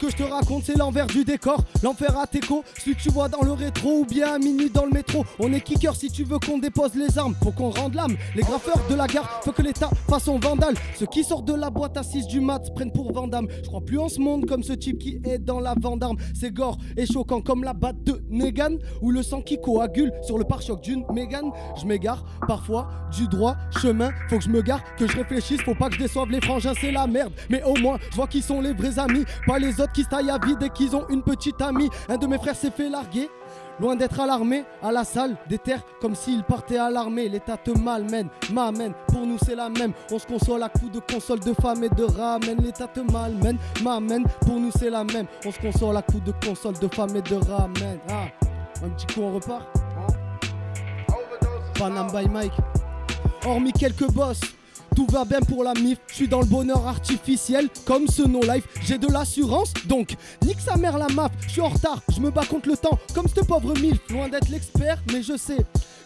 [0.06, 1.64] Que je te raconte, c'est l'envers du décor.
[1.82, 4.86] L'enfer à Teco, celui que tu vois dans le rétro ou bien à minuit dans
[4.86, 5.26] le métro.
[5.39, 7.34] On est kicker si tu veux qu'on dépose les armes.
[7.43, 8.16] Faut qu'on rende l'âme.
[8.36, 10.76] Les graffeurs de la gare, faut que l'État fasse son vandale.
[10.99, 13.47] Ceux qui sortent de la boîte à 6 du mat prennent pour Vandame.
[13.64, 16.18] Je crois plus en ce monde comme ce type qui est dans la Vandarme.
[16.39, 20.38] C'est gore et choquant comme la batte de Negan ou le sang qui coagule sur
[20.38, 21.49] le pare-choc d'une Mégane.
[21.82, 24.12] Je m'égare parfois du droit chemin.
[24.30, 25.62] Faut que je me gare, que je réfléchisse.
[25.64, 27.34] Faut pas que je déçoive les frangins, c'est la merde.
[27.49, 29.26] Mais au moins, je vois qui sont les vrais amis.
[29.47, 31.89] Pas les autres qui se taillent à vide et qu'ils ont une petite amie.
[32.09, 33.29] Un de mes frères s'est fait larguer.
[33.79, 37.29] Loin d'être à l'armée, à la salle des terres, comme s'il partait à l'armée.
[37.29, 38.93] L'état te malmène, m'amène.
[39.07, 39.93] Pour nous, c'est la même.
[40.11, 42.57] On se console à coups de console de femmes et de ramen.
[42.61, 44.25] L'état te malmène, m'amène.
[44.41, 45.27] Pour nous, c'est la même.
[45.45, 47.99] On se console à coups de console de femmes et de ramen.
[48.09, 48.25] Ah,
[48.83, 49.65] un petit coup, on repart.
[51.79, 52.53] Panam by Mike.
[53.45, 54.39] Hormis quelques boss.
[54.95, 58.41] Tout va bien pour la mif, je suis dans le bonheur artificiel comme ce no
[58.41, 59.73] life, j'ai de l'assurance.
[59.85, 60.15] Donc
[60.45, 62.97] nique sa mère la map, je suis en retard, je me bats contre le temps
[63.13, 65.57] comme ce pauvre milf, loin d'être l'expert mais je sais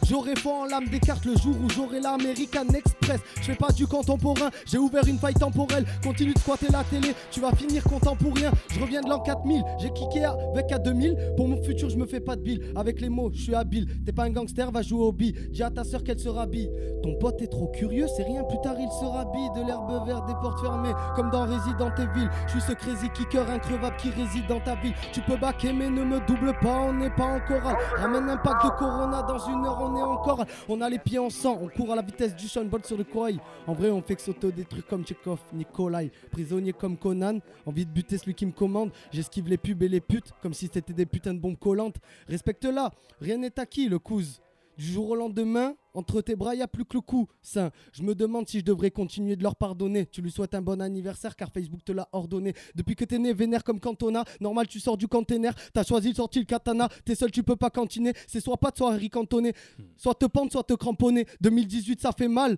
[0.09, 3.19] J'aurai foi en l'âme des cartes le jour où j'aurai l'American Express.
[3.35, 5.85] Je fais pas du contemporain, j'ai ouvert une faille temporelle.
[6.01, 8.51] Continue de squatter la télé, tu vas finir content pour rien.
[8.71, 11.15] Je reviens de l'an 4000, j'ai kické avec à 2000.
[11.37, 12.73] Pour mon futur, je me fais pas de bill.
[12.75, 13.85] Avec les mots, je suis habile.
[14.03, 15.35] T'es pas un gangster, va jouer au bi.
[15.51, 16.71] Dis à ta soeur qu'elle se rhabille.
[17.03, 19.49] Ton pote est trop curieux, c'est rien, plus tard il se rhabille.
[19.55, 22.27] De l'herbe verte, des portes fermées, comme dans Resident Evil.
[22.47, 24.93] Je suis ce crazy kicker increvable qui réside dans ta ville.
[25.13, 27.77] Tu peux baquer, mais ne me double pas, on n'est pas en chorale.
[27.95, 30.45] Ramène un pack de Corona, dans une heure on est encore.
[30.67, 32.97] On a les pieds en sang, on court à la vitesse du Sean Bolt sur
[32.97, 33.39] le corail.
[33.67, 36.11] En vrai, on fait que s'auto des trucs comme Chekhov, Nikolai.
[36.31, 38.91] Prisonnier comme Conan, envie de buter celui qui me commande.
[39.11, 41.97] J'esquive les pubs et les putes, comme si c'était des putains de bombes collantes.
[42.27, 42.91] Respecte-la,
[43.21, 44.41] rien n'est acquis, le couze.
[44.77, 47.27] Du jour au lendemain, entre tes bras, y a plus que le coup.
[47.41, 50.05] Saint, je me demande si je devrais continuer de leur pardonner.
[50.05, 52.53] Tu lui souhaites un bon anniversaire car Facebook te l'a ordonné.
[52.73, 55.53] Depuis que t'es né vénère comme Cantona, normal tu sors du container.
[55.73, 58.13] T'as choisi de sortir le katana, t'es seul, tu peux pas cantiner.
[58.27, 59.53] C'est soit pas de soit Harry cantonné.
[59.97, 61.25] Soit te pendre, soit te cramponner.
[61.41, 62.57] 2018, ça fait mal.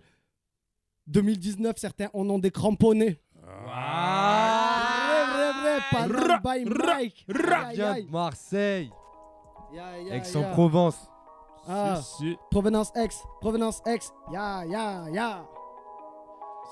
[1.08, 3.20] 2019, certains en ont des cramponnés.
[6.66, 7.26] Mike.
[8.10, 8.89] Marseille.
[10.12, 11.11] Aix-en-Provence.
[11.68, 11.95] Ah.
[12.01, 12.38] Si, si.
[12.49, 15.43] Provenance X, Provenance X, ya, ya, ya.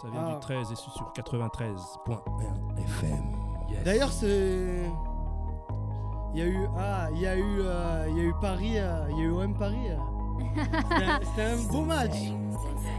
[0.02, 0.34] Ça vient Ah.
[0.34, 3.36] du 13 et c'est sur 93.1 FM.
[3.70, 3.84] Yes.
[3.84, 4.90] D'ailleurs, c'est.
[6.34, 6.68] Il y a eu.
[6.78, 7.60] Ah, il y a eu.
[7.62, 8.78] euh, Il y a eu Paris.
[8.80, 9.90] euh, Il y a eu OM Paris.
[9.90, 9.98] euh.
[11.24, 12.16] C'était un- beau match.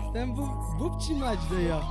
[0.07, 0.47] C'était un beau,
[0.79, 1.85] beau petit match d'ailleurs.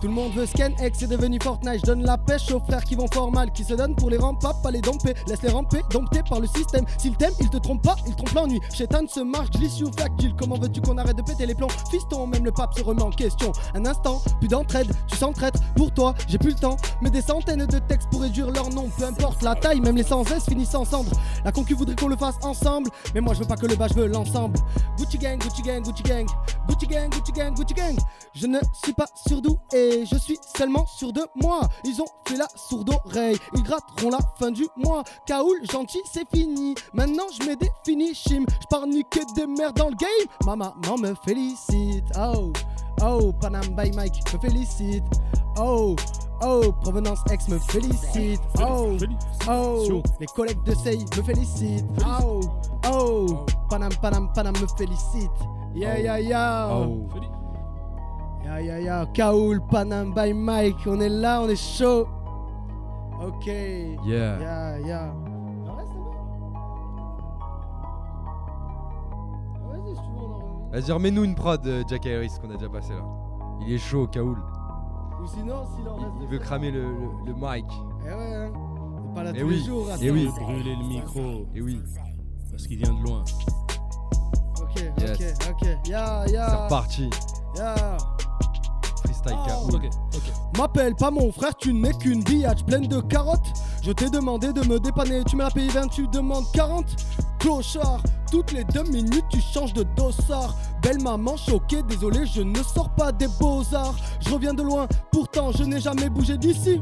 [0.00, 1.80] Tout le monde veut scan, ex c'est devenu Fortnite.
[1.80, 4.18] Je donne la pêche aux frères qui vont fort mal, qui se donnent pour les
[4.18, 5.14] rampas, pas les domper.
[5.26, 6.84] Laisse-les ramper, domptés par le système.
[6.98, 8.60] S'ils t'aiment, ils te trompent pas, ils trompent l'ennui.
[8.72, 10.34] Chétan se marche, glisse you fractile.
[10.38, 11.68] Comment veux-tu qu'on arrête de péter les plombs?
[11.90, 13.52] Fiston, même le pape se remet en question.
[13.74, 15.56] Un instant, plus d'entraide, tu s'entraites.
[15.76, 16.76] Pour toi, j'ai plus le temps.
[17.00, 18.88] Mais des centaines de textes pour réduire leur nom.
[18.98, 21.12] Peu importe la taille, même les sans S finissent en cendres.
[21.44, 22.90] La concu voudrait qu'on le fasse ensemble.
[23.14, 24.58] Mais moi, je veux pas que le bas, je veux l'ensemble.
[24.98, 26.26] Gucci gang, Gucci gang, Gucci gang.
[26.68, 27.96] Gucci gang, Gucci gang, Gucci gang.
[28.34, 29.58] Je ne suis pas surdou
[30.04, 31.60] je suis seulement sûr de moi.
[31.84, 35.02] Ils ont fait la sourde oreille, ils gratteront la fin du mois.
[35.26, 36.74] Kaoul, gentil, c'est fini.
[36.92, 38.44] Maintenant je mets des finishim.
[38.48, 40.28] Je pars niquer des merdes dans le game.
[40.44, 42.04] Ma maman me félicite.
[42.18, 42.52] Oh,
[43.02, 45.04] oh, Panam by Mike me félicite.
[45.58, 45.96] Oh,
[46.42, 48.40] oh, provenance ex me félicite.
[48.60, 48.96] Oh,
[49.48, 51.86] oh, les collègues de Sey me félicitent.
[52.22, 52.40] Oh,
[52.90, 55.30] oh, Panam, Panam, Panam me félicite.
[55.74, 56.86] Yeah, yeah, yeah.
[58.46, 62.06] Ya ya ya, Kaoul, Panam by Mike, on est là, on est chaud.
[63.20, 63.46] Ok.
[63.46, 64.38] Yeah.
[64.40, 65.12] Ya ya.
[65.66, 66.12] Ah ouais, c'est bon.
[69.56, 70.80] Ah, Vas-y, si tu veux, on en remet.
[70.80, 73.02] Vas-y, remets-nous une prod de Jack Harris qu'on a déjà passé là.
[73.66, 74.38] Il est chaud, Kaoul.
[75.22, 76.14] Ou sinon, s'il en Il, reste.
[76.20, 77.64] il des veut cramer le, le, le mic.
[78.04, 78.52] Eh ouais, hein.
[79.08, 79.86] C'est pas là Eh tous oui, les jours.
[79.88, 80.14] eh attends.
[80.14, 80.28] oui.
[80.40, 81.82] Brûler le micro, Et oui,
[82.50, 83.24] parce qu'il vient de loin.
[84.62, 85.36] Ok, Yes.
[85.48, 85.88] ok, ok.
[85.88, 86.64] Ya c'est ya.
[86.64, 87.10] reparti.
[87.56, 87.74] Ya.
[89.32, 90.58] Oh.
[90.58, 93.52] M'appelle pas mon frère, tu n'es qu'une billage pleine de carottes.
[93.82, 96.84] Je t'ai demandé de me dépanner, tu me l'as payé 20, tu demandes 40.
[97.38, 98.00] Clochard,
[98.30, 100.54] toutes les deux minutes tu changes de dossard.
[100.82, 103.96] Belle maman choquée, désolé, je ne sors pas des beaux-arts.
[104.20, 106.80] Je reviens de loin, pourtant je n'ai jamais bougé d'ici.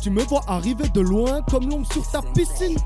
[0.00, 2.76] Tu me vois arriver de loin comme l'ombre sur ta piscine.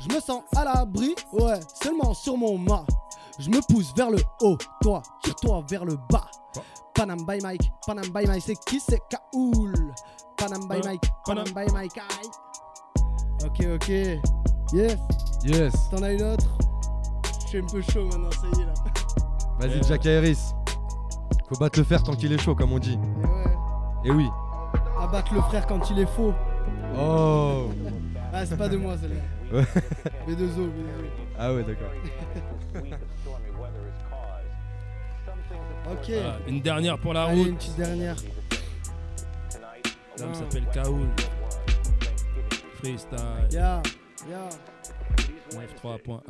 [0.00, 2.84] Je me sens à l'abri, ouais, seulement sur mon mât.
[3.38, 6.26] Je me pousse vers le haut, toi, tire-toi vers le bas.
[6.94, 9.72] Panam by Mike, Panam by Mike, c'est qui c'est Kaoul?
[10.36, 12.30] Panam by Panam- Mike, Panam by Mike, aïe.
[13.44, 13.88] Ok, ok.
[14.72, 14.96] Yes,
[15.44, 15.72] Yes.
[15.90, 16.46] t'en as une autre?
[17.42, 18.74] Je suis un peu chaud maintenant, ça y est là.
[19.58, 19.82] Vas-y, Euh.
[19.88, 20.38] Jack Harris.
[21.48, 22.98] Faut battre le fer tant qu'il est chaud, comme on dit.
[22.98, 23.56] Et ouais,
[24.06, 24.28] Et oui.
[25.00, 26.32] abattre le frère quand il est faux.
[26.98, 27.68] Oh.
[28.32, 29.20] Ah, c'est pas de moi celle-là.
[29.58, 29.64] Ouais.
[30.26, 30.70] B2O, B2O.
[31.38, 31.90] Ah ouais, d'accord.
[35.90, 36.08] Ok.
[36.08, 37.48] Voilà, une dernière pour la Allez, route.
[37.48, 38.16] une petite dernière.
[40.18, 41.08] L'homme s'appelle Kaoul.
[42.82, 43.18] Freestyle.
[43.50, 43.82] Ya,
[44.30, 44.48] ya.
[45.50, 46.20] 93.1.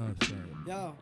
[0.66, 0.94] Ya.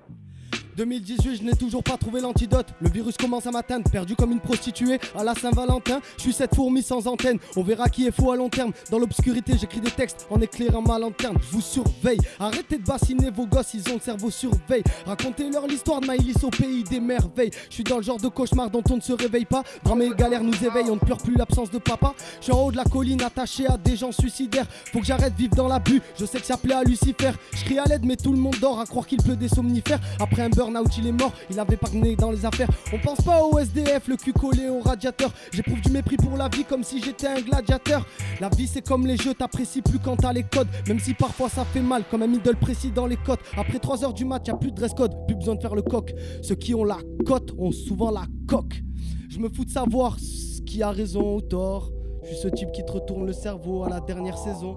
[0.77, 2.67] 2018, je n'ai toujours pas trouvé l'antidote.
[2.81, 6.01] Le virus commence à m'atteindre, perdu comme une prostituée à la Saint-Valentin.
[6.17, 7.39] Je suis cette fourmi sans antenne.
[7.57, 8.73] On verra qui est faux à long terme.
[8.91, 11.37] Dans l'obscurité, j'écris des textes en éclairant ma lanterne.
[11.43, 12.19] Je vous surveille.
[12.39, 14.83] Arrêtez de bassiner vos gosses, ils ont le cerveau surveille.
[15.07, 17.51] Racontez-leur l'histoire de Maïlis au pays des merveilles.
[17.69, 19.63] Je suis dans le genre de cauchemar dont on ne se réveille pas.
[19.85, 22.15] Dans mes galères nous éveillent, on ne pleure plus l'absence de papa.
[22.39, 24.67] Je suis en haut de la colline attaché à des gens suicidaires.
[24.93, 26.01] Faut que j'arrête de vivre dans l'abus.
[26.19, 27.33] Je sais que ça plaît à Lucifer.
[27.55, 30.01] Je crie à l'aide, mais tout le monde dort à croire qu'il pleut des somnifères.
[30.21, 31.33] Après un burn-out, il est mort.
[31.51, 32.69] Il avait pas né dans les affaires.
[32.93, 35.31] On pense pas au SDF, le cul collé au radiateur.
[35.53, 38.07] J'éprouve du mépris pour la vie comme si j'étais un gladiateur.
[38.41, 40.69] La vie, c'est comme les jeux, t'apprécies plus quand t'as les codes.
[40.87, 43.41] Même si parfois ça fait mal, comme un middle précis dans les côtes.
[43.57, 45.75] Après 3 heures du match, y a plus de dress code, plus besoin de faire
[45.75, 46.15] le coq.
[46.43, 48.83] Ceux qui ont la cote ont souvent la coque.
[49.29, 51.91] Je me fous de savoir ce qui a raison ou tort.
[52.23, 54.77] Je suis ce type qui te retourne le cerveau à la dernière saison.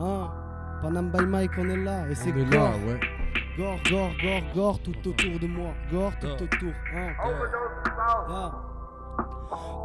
[0.00, 0.30] Hein
[0.82, 2.08] Panam by Mike, on est là.
[2.08, 3.00] Et c'est gore, là, ouais.
[3.56, 5.74] gore, gore, gore, gore tout autour de moi.
[5.90, 6.72] Gore tout autour.
[6.94, 7.12] Hein
[8.30, 8.52] Ah.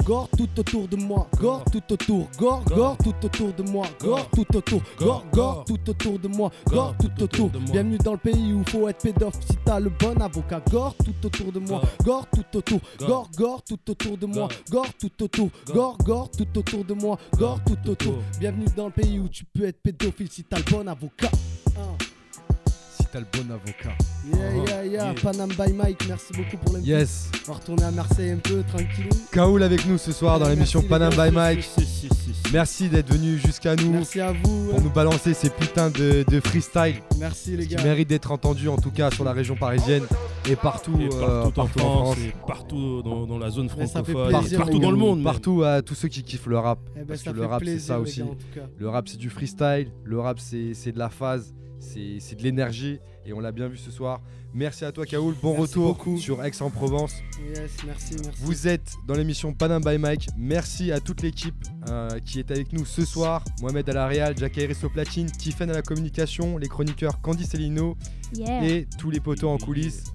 [0.05, 2.97] Gore tout autour de moi, gore tout autour, gore, gore.
[2.97, 4.29] tout autour de moi, gore.
[4.31, 7.49] tout autour, gore, gore tout autour de moi, gore tout autour.
[7.71, 11.25] Bienvenue dans le pays où faut être pédophile si t'as le bon avocat, gore tout
[11.25, 12.27] autour de moi, gore.
[12.33, 14.93] tout autour, gore, gore tout autour de moi, gore.
[14.99, 18.15] tout autour, gore, gore tout autour de moi, gore tout autour.
[18.41, 21.31] Bienvenue dans le pays où tu peux être pédophile si t'as le bon avocat.
[23.13, 23.95] Si t'as le bon avocat.
[24.25, 25.13] Yeah, yeah, yeah, Yeah.
[25.21, 26.97] Panam by Mike, merci beaucoup pour l'invitation.
[26.99, 27.29] Yes.
[27.47, 29.09] On va retourner à Marseille un peu, tranquille.
[29.31, 31.63] Kaoul avec nous ce soir dans l'émission merci, Panam by Mike.
[31.63, 32.51] Si, si, si, si.
[32.51, 34.69] Merci d'être venu jusqu'à nous Merci à vous.
[34.71, 37.83] pour nous balancer ces putains de, de freestyle Merci les qui gars.
[37.83, 40.03] méritent d'être entendus en tout cas sur la région parisienne
[40.49, 44.31] et partout, Et euh, partout, en France, et partout dans, dans la zone fait francophone,
[44.57, 45.17] partout dans le monde.
[45.19, 45.23] même.
[45.23, 46.79] Partout à tous ceux qui kiffent le rap.
[46.95, 48.23] Eh ben, Parce ça que le rap c'est ça aussi.
[48.55, 48.67] gars.
[48.77, 51.53] Le rap c'est du freestyle, le rap c'est c'est de la phase,
[51.83, 54.21] c'est de l'énergie et on l'a bien vu ce soir.
[54.53, 56.17] Merci à toi Kaoul, bon Merci retour beaucoup.
[56.17, 57.15] sur Aix-en-Provence.
[57.55, 58.39] Yes, merci, merci.
[58.41, 60.27] Vous êtes dans l'émission Panam by Mike.
[60.37, 61.55] Merci à toute l'équipe
[61.89, 63.43] euh, qui est avec nous ce soir.
[63.61, 67.95] Mohamed à la Real, Jack au platine, Tiffen à la communication, les chroniqueurs Candy Cellino
[68.35, 68.65] Yeah.
[68.65, 70.05] et tous les poteaux en coulisses,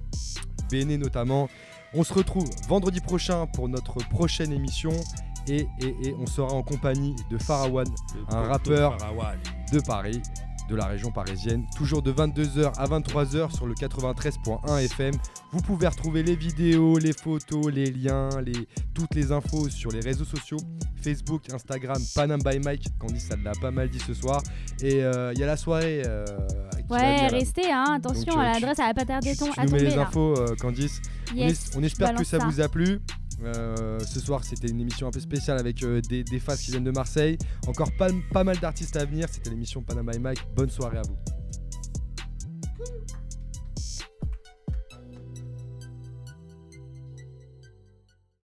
[0.72, 1.48] Béné notamment.
[1.94, 4.90] On se retrouve vendredi prochain pour notre prochaine émission.
[5.46, 7.86] Et, et, et on sera en compagnie de Farawan,
[8.28, 8.98] un rappeur.
[8.98, 9.38] Farawan.
[9.72, 10.20] de Paris,
[10.68, 15.14] de la région parisienne, toujours de 22h à 23h sur le 93.1 FM.
[15.52, 20.00] Vous pouvez retrouver les vidéos, les photos, les liens, les, toutes les infos sur les
[20.00, 20.58] réseaux sociaux
[21.02, 22.86] Facebook, Instagram, Panam by Mike.
[22.98, 24.42] Candice, ça l'a pas mal dit ce soir.
[24.82, 26.02] Et euh, il y a la soirée.
[26.06, 26.24] euh,
[26.76, 29.50] qui Ouais, restez, hein, attention Donc, euh, à l'adresse, elle va pas tarder Tu, ton-
[29.52, 30.02] tu à nous mets les là.
[30.02, 31.00] infos, euh, Candice.
[31.32, 33.00] On es- espère que ça, vous a plu.
[33.44, 36.84] Euh, ce soir, c'était une émission un peu spéciale avec euh, des, des qui viennent
[36.84, 37.38] de Marseille.
[37.66, 39.28] Encore pas, pas mal d'artistes à venir.
[39.30, 40.40] C'était l'émission Panama et Mike.
[40.54, 41.16] Bonne soirée à vous.